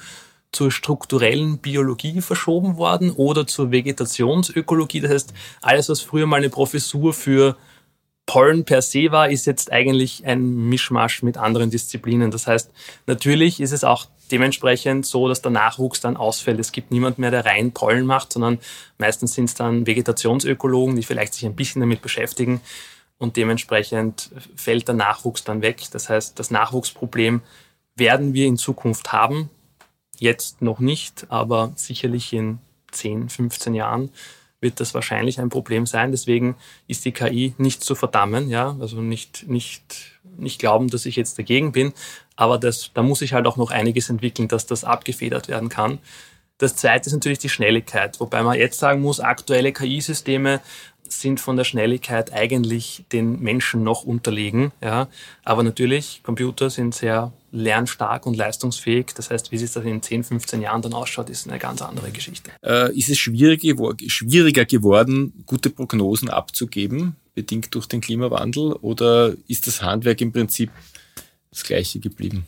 zur 0.54 0.72
strukturellen 0.72 1.58
Biologie 1.58 2.22
verschoben 2.22 2.78
worden 2.78 3.12
oder 3.12 3.46
zur 3.46 3.72
Vegetationsökologie. 3.72 5.02
Das 5.02 5.12
heißt, 5.12 5.34
alles, 5.62 5.90
was 5.90 6.02
früher 6.02 6.26
mal 6.26 6.38
eine 6.38 6.50
Professur 6.50 7.14
für 7.14 7.58
Pollen 8.26 8.64
per 8.64 8.82
se 8.82 9.12
war, 9.12 9.30
ist 9.30 9.46
jetzt 9.46 9.72
eigentlich 9.72 10.26
ein 10.26 10.70
Mischmasch 10.70 11.24
mit 11.24 11.38
anderen 11.38 11.70
Disziplinen. 11.70 12.32
Das 12.32 12.48
heißt, 12.48 12.72
natürlich 13.06 13.60
ist 13.60 13.74
es 13.74 13.84
auch 13.84 14.08
dementsprechend 14.32 15.06
so, 15.06 15.28
dass 15.28 15.42
der 15.42 15.52
Nachwuchs 15.52 16.00
dann 16.00 16.16
ausfällt. 16.16 16.60
Es 16.60 16.72
gibt 16.72 16.92
niemand 16.92 17.20
mehr, 17.20 17.32
der 17.32 17.46
rein 17.46 17.74
Pollen 17.74 18.06
macht, 18.06 18.32
sondern 18.32 18.60
meistens 18.98 19.34
sind 19.34 19.46
es 19.46 19.56
dann 19.56 19.86
Vegetationsökologen, 19.86 20.96
die 20.96 21.04
vielleicht 21.04 21.34
sich 21.34 21.46
ein 21.46 21.56
bisschen 21.56 21.82
damit 21.82 22.02
beschäftigen 22.02 22.62
und 23.18 23.38
dementsprechend 23.38 24.32
fällt 24.56 24.88
der 24.88 24.96
Nachwuchs 24.96 25.44
dann 25.44 25.62
weg. 25.62 25.82
Das 25.92 26.10
heißt, 26.10 26.40
das 26.40 26.52
Nachwuchsproblem 26.52 27.42
werden 27.96 28.34
wir 28.34 28.48
in 28.48 28.58
Zukunft 28.58 29.12
haben. 29.12 29.50
Jetzt 30.20 30.62
noch 30.62 30.80
nicht, 30.80 31.26
aber 31.30 31.74
sicherlich 31.76 32.34
in 32.34 32.60
10, 32.92 33.30
15 33.30 33.74
Jahren 33.74 34.10
wird 34.64 34.80
das 34.80 34.94
wahrscheinlich 34.94 35.40
ein 35.40 35.50
Problem 35.50 35.86
sein. 35.86 36.12
Deswegen 36.12 36.56
ist 36.88 37.06
die 37.06 37.12
KI 37.12 37.54
nicht 37.58 37.84
zu 37.84 37.96
verdammen, 37.96 38.50
ja, 38.50 38.76
also 38.80 39.02
nicht, 39.02 39.48
nicht, 39.48 40.20
nicht 40.38 40.60
glauben, 40.60 40.88
dass 40.90 41.06
ich 41.06 41.16
jetzt 41.16 41.38
dagegen 41.38 41.72
bin. 41.72 41.94
Aber 42.36 42.58
das, 42.58 42.92
da 42.94 43.04
muss 43.04 43.22
ich 43.22 43.34
halt 43.34 43.46
auch 43.46 43.58
noch 43.58 43.70
einiges 43.70 44.10
entwickeln, 44.10 44.48
dass 44.48 44.66
das 44.66 44.84
abgefedert 44.84 45.50
werden 45.50 45.70
kann. 45.70 46.00
Das 46.58 46.76
zweite 46.76 47.08
ist 47.08 47.14
natürlich 47.14 47.40
die 47.40 47.50
Schnelligkeit, 47.50 48.20
wobei 48.20 48.42
man 48.42 48.58
jetzt 48.58 48.80
sagen 48.80 49.02
muss, 49.02 49.20
aktuelle 49.20 49.74
KI-Systeme 49.74 50.62
sind 51.22 51.40
von 51.40 51.58
der 51.58 51.64
Schnelligkeit 51.64 52.34
eigentlich 52.34 53.06
den 53.12 53.40
Menschen 53.40 53.84
noch 53.84 54.04
unterlegen. 54.04 54.72
Ja. 54.82 55.08
Aber 55.44 55.64
natürlich, 55.64 56.22
Computer 56.24 56.70
sind 56.70 56.96
sehr 56.96 57.32
lernstark 57.52 58.26
und 58.26 58.36
leistungsfähig. 58.36 59.14
Das 59.16 59.30
heißt, 59.30 59.52
wie 59.52 59.58
sich 59.58 59.72
das 59.72 59.86
in 59.86 60.02
10, 60.02 60.24
15 60.24 60.62
Jahren 60.62 60.82
dann 60.82 60.94
ausschaut, 60.94 61.30
ist 61.30 61.48
eine 61.48 61.60
ganz 61.60 61.82
andere 61.82 62.12
Geschichte. 62.12 62.52
Äh, 62.64 62.98
ist 62.98 63.10
es 63.10 63.18
schwieriger 63.18 64.66
geworden, 64.66 65.44
gute 65.46 65.70
Prognosen 65.70 66.30
abzugeben, 66.30 67.16
bedingt 67.36 67.74
durch 67.76 67.88
den 67.88 68.02
Klimawandel, 68.02 68.74
oder 68.74 69.34
ist 69.48 69.68
das 69.68 69.82
Handwerk 69.82 70.22
im 70.22 70.32
Prinzip 70.32 70.72
das 71.52 71.64
gleiche 71.64 72.00
geblieben? 72.00 72.46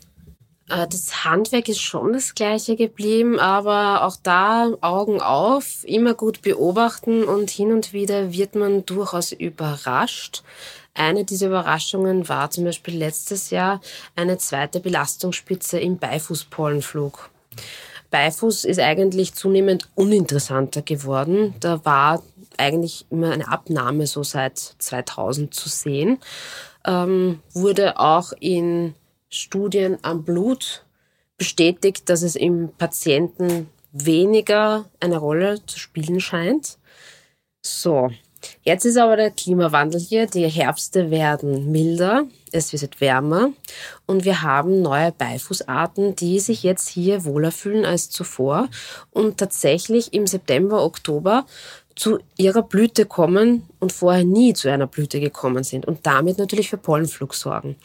Äh, 0.69 0.87
das 0.87 1.25
Handwerk 1.25 1.69
ist 1.69 1.81
schon 1.81 2.13
das 2.13 2.35
gleiche 2.35 2.75
geblieben, 2.75 3.39
aber 3.39 4.05
auch 4.05 4.17
da 4.21 4.71
Augen 4.81 5.21
auf, 5.21 5.83
immer 5.83 6.13
gut 6.13 6.41
beobachten 6.41 7.23
und 7.23 7.49
hin 7.49 7.71
und 7.71 7.93
wieder 7.93 8.31
wird 8.31 8.55
man 8.55 8.85
durchaus 8.85 9.31
überrascht. 9.31 10.43
Eine 10.93 11.25
dieser 11.25 11.47
Überraschungen 11.47 12.29
war 12.29 12.49
zum 12.51 12.63
Beispiel 12.63 12.97
letztes 12.97 13.49
Jahr 13.49 13.81
eine 14.15 14.37
zweite 14.37 14.79
Belastungsspitze 14.79 15.77
im 15.77 15.97
Beifußpollenflug. 15.97 17.29
Beifuß 18.11 18.63
ist 18.63 18.79
eigentlich 18.79 19.33
zunehmend 19.33 19.89
uninteressanter 19.95 20.81
geworden. 20.81 21.53
Da 21.59 21.83
war 21.83 22.23
eigentlich 22.57 23.05
immer 23.09 23.31
eine 23.31 23.49
Abnahme 23.49 24.07
so 24.07 24.23
seit 24.23 24.57
2000 24.57 25.53
zu 25.53 25.67
sehen. 25.67 26.19
Ähm, 26.85 27.41
wurde 27.51 27.99
auch 27.99 28.31
in 28.39 28.93
Studien 29.35 29.97
am 30.01 30.23
Blut 30.23 30.85
bestätigt, 31.37 32.09
dass 32.09 32.21
es 32.21 32.35
im 32.35 32.69
Patienten 32.77 33.69
weniger 33.91 34.85
eine 34.99 35.17
Rolle 35.17 35.65
zu 35.65 35.79
spielen 35.79 36.19
scheint. 36.19 36.77
So, 37.61 38.09
jetzt 38.63 38.85
ist 38.85 38.97
aber 38.97 39.15
der 39.15 39.31
Klimawandel 39.31 39.99
hier. 39.99 40.27
Die 40.27 40.47
Herbste 40.47 41.11
werden 41.11 41.71
milder, 41.71 42.25
es 42.51 42.73
wird 42.73 43.01
wärmer 43.01 43.51
und 44.05 44.23
wir 44.23 44.41
haben 44.41 44.81
neue 44.81 45.11
Beifußarten, 45.11 46.15
die 46.15 46.39
sich 46.39 46.63
jetzt 46.63 46.87
hier 46.89 47.25
wohler 47.25 47.51
fühlen 47.51 47.85
als 47.85 48.09
zuvor 48.09 48.69
und 49.11 49.37
tatsächlich 49.37 50.13
im 50.13 50.27
September, 50.27 50.83
Oktober 50.83 51.45
zu 51.95 52.19
ihrer 52.37 52.61
Blüte 52.61 53.05
kommen 53.05 53.63
und 53.79 53.93
vorher 53.93 54.25
nie 54.25 54.53
zu 54.53 54.69
einer 54.69 54.87
Blüte 54.87 55.19
gekommen 55.19 55.63
sind 55.63 55.85
und 55.85 56.05
damit 56.05 56.37
natürlich 56.37 56.69
für 56.69 56.77
Pollenflug 56.77 57.33
sorgen. 57.33 57.77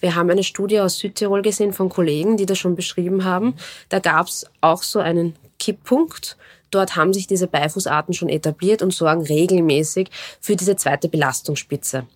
Wir 0.00 0.14
haben 0.14 0.30
eine 0.30 0.44
Studie 0.44 0.80
aus 0.80 0.98
Südtirol 0.98 1.42
gesehen 1.42 1.72
von 1.72 1.88
Kollegen, 1.88 2.36
die 2.36 2.46
das 2.46 2.58
schon 2.58 2.76
beschrieben 2.76 3.24
haben. 3.24 3.54
Da 3.88 3.98
gab 3.98 4.28
es 4.28 4.46
auch 4.60 4.82
so 4.82 5.00
einen 5.00 5.34
Kipppunkt. 5.58 6.36
Dort 6.70 6.94
haben 6.94 7.12
sich 7.12 7.26
diese 7.26 7.48
Beifußarten 7.48 8.14
schon 8.14 8.28
etabliert 8.28 8.82
und 8.82 8.92
sorgen 8.92 9.22
regelmäßig 9.22 10.10
für 10.40 10.54
diese 10.54 10.76
zweite 10.76 11.08
Belastungsspitze. 11.08 12.06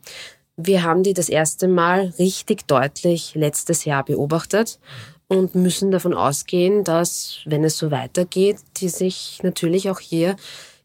Wir 0.57 0.83
haben 0.83 1.03
die 1.03 1.15
das 1.15 1.29
erste 1.29 1.67
Mal 1.67 2.13
richtig 2.19 2.67
deutlich 2.69 3.35
letztes 3.35 3.85
Jahr 3.85 4.05
beobachtet 4.05 4.79
und 5.27 5.55
müssen 5.55 5.91
davon 5.91 6.13
ausgehen, 6.13 6.85
dass, 6.85 7.39
wenn 7.45 7.65
es 7.65 7.79
so 7.79 7.91
weitergeht, 7.91 8.59
die 8.77 8.89
sich 8.89 9.39
natürlich 9.43 9.89
auch 9.89 10.01
hier 10.01 10.37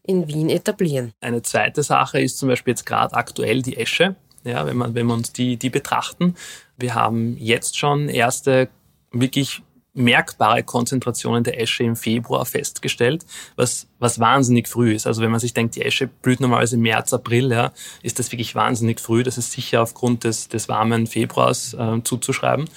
in 0.06 0.28
Wien 0.28 0.48
etablieren. 0.48 1.12
Eine 1.20 1.42
zweite 1.42 1.82
Sache 1.82 2.20
ist 2.20 2.38
zum 2.38 2.48
Beispiel 2.48 2.72
jetzt 2.72 2.86
gerade 2.86 3.14
aktuell 3.14 3.62
die 3.62 3.76
Esche. 3.76 4.16
Ja, 4.44 4.64
wenn, 4.64 4.76
man, 4.76 4.94
wenn 4.94 5.06
wir 5.06 5.14
uns 5.14 5.32
die, 5.32 5.56
die 5.56 5.70
betrachten. 5.70 6.36
Wir 6.76 6.94
haben 6.94 7.36
jetzt 7.36 7.76
schon 7.76 8.08
erste 8.08 8.68
wirklich 9.10 9.62
merkbare 9.96 10.62
Konzentrationen 10.62 11.42
der 11.42 11.60
Esche 11.60 11.82
im 11.82 11.96
Februar 11.96 12.44
festgestellt, 12.44 13.24
was, 13.56 13.88
was 13.98 14.20
wahnsinnig 14.20 14.68
früh 14.68 14.94
ist. 14.94 15.06
Also 15.06 15.22
wenn 15.22 15.30
man 15.30 15.40
sich 15.40 15.54
denkt, 15.54 15.74
die 15.74 15.82
Esche 15.82 16.06
blüht 16.06 16.40
normalerweise 16.40 16.76
im 16.76 16.82
März, 16.82 17.12
April, 17.14 17.50
ja, 17.50 17.72
ist 18.02 18.18
das 18.18 18.30
wirklich 18.30 18.54
wahnsinnig 18.54 19.00
früh. 19.00 19.22
Das 19.22 19.38
ist 19.38 19.52
sicher 19.52 19.82
aufgrund 19.82 20.24
des, 20.24 20.48
des 20.48 20.68
warmen 20.68 21.06
Februars 21.06 21.74
äh, 21.74 22.02
zuzuschreiben. 22.04 22.68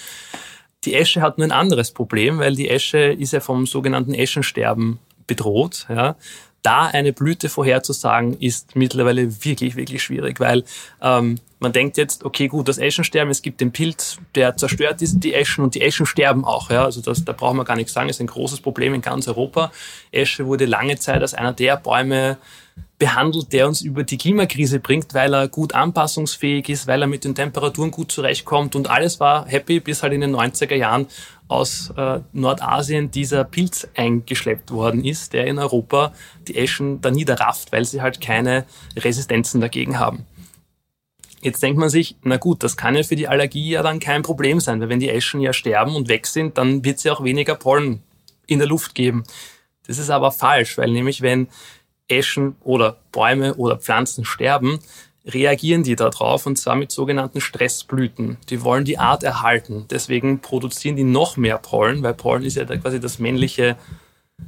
Die 0.86 0.96
Esche 0.96 1.22
hat 1.22 1.38
nur 1.38 1.46
ein 1.46 1.52
anderes 1.52 1.92
Problem, 1.92 2.40
weil 2.40 2.56
die 2.56 2.70
Esche 2.70 3.00
ist 3.00 3.34
ja 3.34 3.42
vom 3.42 3.66
sogenannten 3.66 4.14
Eschensterben 4.14 5.00
bedroht. 5.28 5.86
Ja 5.90 6.16
da 6.62 6.88
eine 6.88 7.14
Blüte 7.14 7.50
vorherzusagen, 7.50 8.38
ist 8.40 8.76
mittlerweile 8.76 9.44
wirklich, 9.44 9.76
wirklich 9.76 10.04
schwierig, 10.04 10.40
weil 10.40 10.64
ähm, 11.02 11.40
man 11.60 11.74
denkt 11.74 11.98
jetzt, 11.98 12.24
okay, 12.24 12.48
gut, 12.48 12.68
das 12.68 12.78
Eschensterben, 12.78 13.32
es 13.32 13.42
gibt 13.42 13.60
den 13.62 13.72
Pilz, 13.72 14.18
der 14.36 14.56
zerstört 14.56 15.02
die 15.02 15.34
Eschen 15.34 15.64
und 15.64 15.76
die 15.76 15.82
Eschen 15.82 16.06
sterben 16.06 16.46
auch. 16.46 16.70
Ja? 16.70 16.86
Also 16.86 17.02
das, 17.02 17.26
da 17.26 17.34
braucht 17.34 17.56
man 17.56 17.66
gar 17.66 17.76
nichts 17.76 17.94
sagen, 17.94 18.10
ist 18.10 18.22
ein 18.22 18.28
großes 18.28 18.62
Problem 18.62 18.94
in 18.94 19.02
ganz 19.02 19.28
Europa. 19.28 19.72
Esche 20.12 20.46
wurde 20.46 20.66
lange 20.66 20.98
Zeit 20.98 21.22
als 21.22 21.34
einer 21.34 21.54
der 21.54 21.78
Bäume 21.78 22.38
behandelt, 22.98 23.52
der 23.54 23.68
uns 23.68 23.82
über 23.82 24.04
die 24.04 24.18
Klimakrise 24.18 24.80
bringt, 24.80 25.14
weil 25.14 25.34
er 25.34 25.48
gut 25.48 25.74
anpassungsfähig 25.74 26.68
ist, 26.70 26.88
weil 26.88 27.02
er 27.02 27.08
mit 27.08 27.24
den 27.24 27.36
Temperaturen 27.36 27.92
gut 27.92 28.12
zurechtkommt 28.12 28.76
und 28.76 28.90
alles 28.90 29.20
war 29.20 29.46
happy, 29.48 29.80
bis 29.80 30.04
halt 30.04 30.14
in 30.14 30.22
den 30.22 30.36
90er 30.36 30.76
Jahren 30.76 31.08
aus 31.50 31.92
äh, 31.98 32.22
Nordasien 32.32 33.12
dieser 33.12 33.44
Pilz 33.44 33.88
eingeschleppt 33.96 34.72
worden 34.72 35.04
ist, 35.04 35.34
der 35.34 35.48
in 35.48 35.60
Europa 35.60 36.14
die 36.48 36.56
Eschen 36.56 37.02
da 37.02 37.12
niederrafft, 37.12 37.72
weil 37.72 37.84
sie 37.84 38.02
halt 38.02 38.22
keine 38.22 38.66
Resistenzen 38.96 39.60
dagegen 39.60 40.00
haben. 40.00 40.26
Jetzt 41.42 41.64
denkt 41.64 41.80
man 41.80 41.90
sich, 41.90 42.18
na 42.22 42.38
gut, 42.38 42.64
das 42.64 42.78
kann 42.78 42.96
ja 42.96 43.04
für 43.04 43.16
die 43.16 43.28
Allergie 43.28 43.72
ja 43.72 43.82
dann 43.82 44.00
kein 44.00 44.22
Problem 44.22 44.60
sein, 44.60 44.80
weil 44.80 44.90
wenn 44.90 45.00
die 45.00 45.10
Eschen 45.10 45.42
ja 45.42 45.52
sterben 45.52 45.96
und 45.96 46.08
weg 46.08 46.28
sind, 46.28 46.58
dann 46.58 46.86
wird 46.86 46.98
es 46.98 47.04
ja 47.04 47.14
auch 47.14 47.24
weniger 47.24 47.56
Pollen 47.56 48.04
in 48.46 48.60
der 48.60 48.68
Luft 48.68 48.94
geben. 48.94 49.24
Das 49.88 49.98
ist 49.98 50.10
aber 50.10 50.32
falsch, 50.32 50.78
weil 50.78 50.92
nämlich 50.92 51.22
wenn 51.22 51.48
Eschen 52.08 52.56
oder 52.62 52.98
Bäume 53.12 53.56
oder 53.56 53.78
Pflanzen 53.78 54.26
sterben, 54.26 54.80
reagieren 55.26 55.84
die 55.84 55.96
darauf 55.96 56.46
und 56.46 56.58
zwar 56.58 56.76
mit 56.76 56.92
sogenannten 56.92 57.42
Stressblüten. 57.42 58.38
Die 58.50 58.64
wollen 58.64 58.86
die 58.86 58.98
Art 58.98 59.24
erhalten. 59.24 59.86
Deswegen 59.90 60.40
produzieren 60.40 60.96
die 60.96 61.04
noch 61.04 61.38
mehr 61.38 61.58
Pollen, 61.58 62.04
weil 62.04 62.14
Pollen 62.14 62.44
ist 62.44 62.56
ja 62.56 62.66
quasi 62.66 63.00
das 63.00 63.20
männliche 63.20 63.76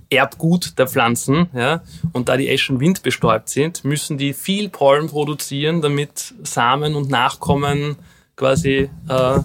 Erbgut 0.09 0.77
der 0.77 0.87
Pflanzen. 0.87 1.49
Ja? 1.53 1.81
Und 2.13 2.29
da 2.29 2.37
die 2.37 2.49
Eschen 2.49 2.79
windbestäubt 2.79 3.49
sind, 3.49 3.83
müssen 3.83 4.17
die 4.17 4.33
viel 4.33 4.69
Pollen 4.69 5.07
produzieren, 5.07 5.81
damit 5.81 6.33
Samen 6.43 6.95
und 6.95 7.09
Nachkommen 7.09 7.97
quasi 8.35 8.89
äh, 9.07 9.39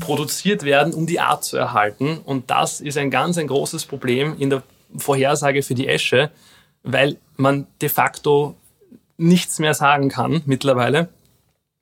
produziert 0.00 0.64
werden, 0.64 0.94
um 0.94 1.06
die 1.06 1.20
Art 1.20 1.44
zu 1.44 1.56
erhalten. 1.56 2.18
Und 2.24 2.50
das 2.50 2.80
ist 2.80 2.98
ein 2.98 3.10
ganz 3.10 3.38
ein 3.38 3.46
großes 3.46 3.84
Problem 3.84 4.36
in 4.38 4.50
der 4.50 4.62
Vorhersage 4.96 5.62
für 5.62 5.74
die 5.74 5.86
Esche, 5.86 6.30
weil 6.82 7.18
man 7.36 7.66
de 7.80 7.88
facto 7.88 8.56
nichts 9.22 9.58
mehr 9.58 9.74
sagen 9.74 10.08
kann 10.08 10.42
mittlerweile. 10.46 11.08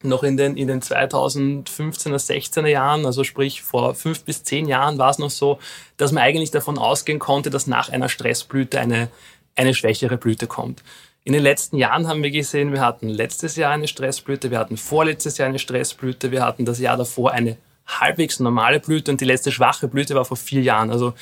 Noch 0.02 0.22
in 0.22 0.36
den, 0.36 0.56
in 0.56 0.68
den 0.68 0.80
2015er, 0.80 2.16
16er 2.16 2.66
Jahren, 2.66 3.04
also 3.04 3.22
sprich 3.22 3.62
vor 3.62 3.94
fünf 3.94 4.24
bis 4.24 4.42
zehn 4.44 4.66
Jahren 4.66 4.96
war 4.96 5.10
es 5.10 5.18
noch 5.18 5.30
so, 5.30 5.58
dass 5.98 6.12
man 6.12 6.22
eigentlich 6.22 6.50
davon 6.50 6.78
ausgehen 6.78 7.18
konnte, 7.18 7.50
dass 7.50 7.66
nach 7.66 7.90
einer 7.90 8.08
Stressblüte 8.08 8.80
eine, 8.80 9.08
eine 9.56 9.74
schwächere 9.74 10.16
Blüte 10.16 10.46
kommt. 10.46 10.82
In 11.22 11.34
den 11.34 11.42
letzten 11.42 11.76
Jahren 11.76 12.08
haben 12.08 12.22
wir 12.22 12.30
gesehen, 12.30 12.72
wir 12.72 12.80
hatten 12.80 13.08
letztes 13.08 13.56
Jahr 13.56 13.72
eine 13.72 13.88
Stressblüte, 13.88 14.50
wir 14.50 14.58
hatten 14.58 14.78
vorletztes 14.78 15.36
Jahr 15.36 15.50
eine 15.50 15.58
Stressblüte, 15.58 16.30
wir 16.30 16.44
hatten 16.44 16.64
das 16.64 16.78
Jahr 16.78 16.96
davor 16.96 17.32
eine 17.32 17.58
halbwegs 17.86 18.40
normale 18.40 18.80
Blüte 18.80 19.10
und 19.10 19.20
die 19.20 19.26
letzte 19.26 19.52
schwache 19.52 19.86
Blüte 19.86 20.14
war 20.14 20.24
vor 20.24 20.38
vier 20.38 20.62
Jahren. 20.62 20.90
Also 20.90 21.12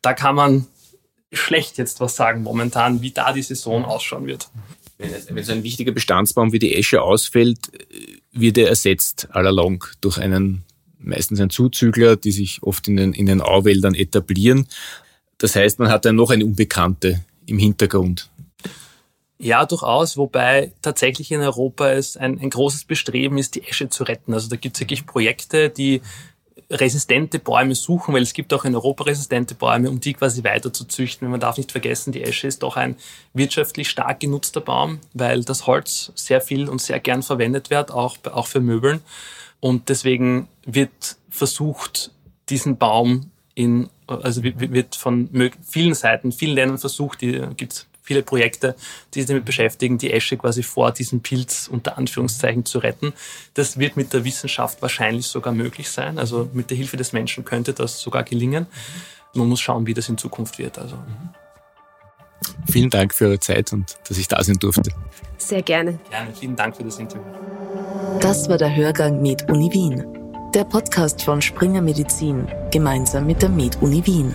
da 0.00 0.12
kann 0.12 0.34
man 0.34 0.66
schlecht 1.32 1.78
jetzt 1.78 2.00
was 2.00 2.16
sagen 2.16 2.42
momentan, 2.42 3.00
wie 3.00 3.12
da 3.12 3.32
die 3.32 3.42
Saison 3.42 3.84
ausschauen 3.84 4.26
wird. 4.26 4.48
Wenn 5.30 5.44
so 5.44 5.52
ein 5.52 5.62
wichtiger 5.62 5.92
Bestandsbaum 5.92 6.52
wie 6.52 6.58
die 6.58 6.74
Esche 6.74 7.02
ausfällt, 7.02 7.58
wird 8.32 8.58
er 8.58 8.68
ersetzt 8.68 9.28
allalong 9.30 9.84
durch 10.00 10.18
einen 10.18 10.64
meistens 10.98 11.40
ein 11.40 11.50
Zuzügler, 11.50 12.16
die 12.16 12.32
sich 12.32 12.62
oft 12.62 12.86
in 12.88 12.96
den, 12.96 13.12
in 13.12 13.26
den 13.26 13.40
Auwäldern 13.40 13.94
etablieren. 13.94 14.68
Das 15.38 15.56
heißt, 15.56 15.78
man 15.78 15.90
hat 15.90 16.04
dann 16.04 16.16
noch 16.16 16.30
eine 16.30 16.44
Unbekannte 16.44 17.24
im 17.46 17.58
Hintergrund. 17.58 18.30
Ja, 19.38 19.66
durchaus, 19.66 20.16
wobei 20.16 20.72
tatsächlich 20.82 21.32
in 21.32 21.40
Europa 21.40 21.90
es 21.90 22.16
ein, 22.16 22.38
ein 22.38 22.50
großes 22.50 22.84
Bestreben 22.84 23.38
ist, 23.38 23.56
die 23.56 23.66
Esche 23.66 23.88
zu 23.88 24.04
retten. 24.04 24.34
Also 24.34 24.48
da 24.48 24.54
gibt 24.54 24.76
es 24.76 24.80
wirklich 24.80 25.04
Projekte, 25.04 25.68
die 25.68 26.00
resistente 26.72 27.38
Bäume 27.38 27.74
suchen, 27.74 28.14
weil 28.14 28.22
es 28.22 28.32
gibt 28.32 28.52
auch 28.52 28.64
in 28.64 28.74
Europa 28.74 29.04
resistente 29.04 29.54
Bäume, 29.54 29.90
um 29.90 30.00
die 30.00 30.14
quasi 30.14 30.42
weiter 30.42 30.72
zu 30.72 30.84
züchten. 30.86 31.28
Man 31.28 31.40
darf 31.40 31.58
nicht 31.58 31.70
vergessen, 31.70 32.12
die 32.12 32.22
Esche 32.22 32.46
ist 32.46 32.62
doch 32.62 32.76
ein 32.76 32.96
wirtschaftlich 33.34 33.90
stark 33.90 34.20
genutzter 34.20 34.60
Baum, 34.60 34.98
weil 35.12 35.44
das 35.44 35.66
Holz 35.66 36.12
sehr 36.14 36.40
viel 36.40 36.68
und 36.68 36.80
sehr 36.80 36.98
gern 36.98 37.22
verwendet 37.22 37.70
wird, 37.70 37.90
auch, 37.90 38.16
auch 38.32 38.46
für 38.46 38.60
Möbeln. 38.60 39.00
Und 39.60 39.88
deswegen 39.90 40.48
wird 40.64 41.16
versucht, 41.28 42.10
diesen 42.48 42.78
Baum 42.78 43.30
in, 43.54 43.88
also 44.06 44.42
wird 44.42 44.96
von 44.96 45.28
vielen 45.62 45.94
Seiten, 45.94 46.32
vielen 46.32 46.54
Ländern 46.54 46.78
versucht, 46.78 47.20
die 47.20 47.40
gibt's 47.56 47.86
viele 48.02 48.22
Projekte, 48.22 48.74
die 49.14 49.20
sich 49.20 49.28
damit 49.28 49.44
beschäftigen, 49.44 49.98
die 49.98 50.12
Esche 50.12 50.36
quasi 50.36 50.62
vor 50.62 50.92
diesem 50.92 51.20
Pilz 51.20 51.68
unter 51.68 51.96
Anführungszeichen 51.96 52.64
zu 52.64 52.78
retten. 52.78 53.12
Das 53.54 53.78
wird 53.78 53.96
mit 53.96 54.12
der 54.12 54.24
Wissenschaft 54.24 54.82
wahrscheinlich 54.82 55.26
sogar 55.26 55.52
möglich 55.52 55.88
sein. 55.88 56.18
Also 56.18 56.50
mit 56.52 56.70
der 56.70 56.76
Hilfe 56.76 56.96
des 56.96 57.12
Menschen 57.12 57.44
könnte 57.44 57.72
das 57.72 58.00
sogar 58.00 58.24
gelingen. 58.24 58.66
Man 59.34 59.48
muss 59.48 59.60
schauen, 59.60 59.86
wie 59.86 59.94
das 59.94 60.08
in 60.08 60.18
Zukunft 60.18 60.58
wird. 60.58 60.78
Also. 60.78 60.98
Vielen 62.70 62.90
Dank 62.90 63.14
für 63.14 63.26
eure 63.26 63.40
Zeit 63.40 63.72
und 63.72 63.96
dass 64.08 64.18
ich 64.18 64.28
da 64.28 64.42
sein 64.42 64.56
durfte. 64.56 64.90
Sehr 65.38 65.62
gerne. 65.62 65.98
Gerne. 66.10 66.34
Vielen 66.34 66.56
Dank 66.56 66.76
für 66.76 66.84
das 66.84 66.98
Interview. 66.98 67.22
Das 68.20 68.48
war 68.48 68.58
der 68.58 68.74
Hörgang 68.74 69.22
Med 69.22 69.50
Uni 69.50 69.72
Wien. 69.72 70.04
Der 70.54 70.64
Podcast 70.64 71.22
von 71.22 71.40
Springer 71.40 71.80
Medizin 71.80 72.46
gemeinsam 72.70 73.26
mit 73.26 73.40
der 73.40 73.48
Med 73.48 73.80
Uni 73.80 74.04
Wien. 74.04 74.34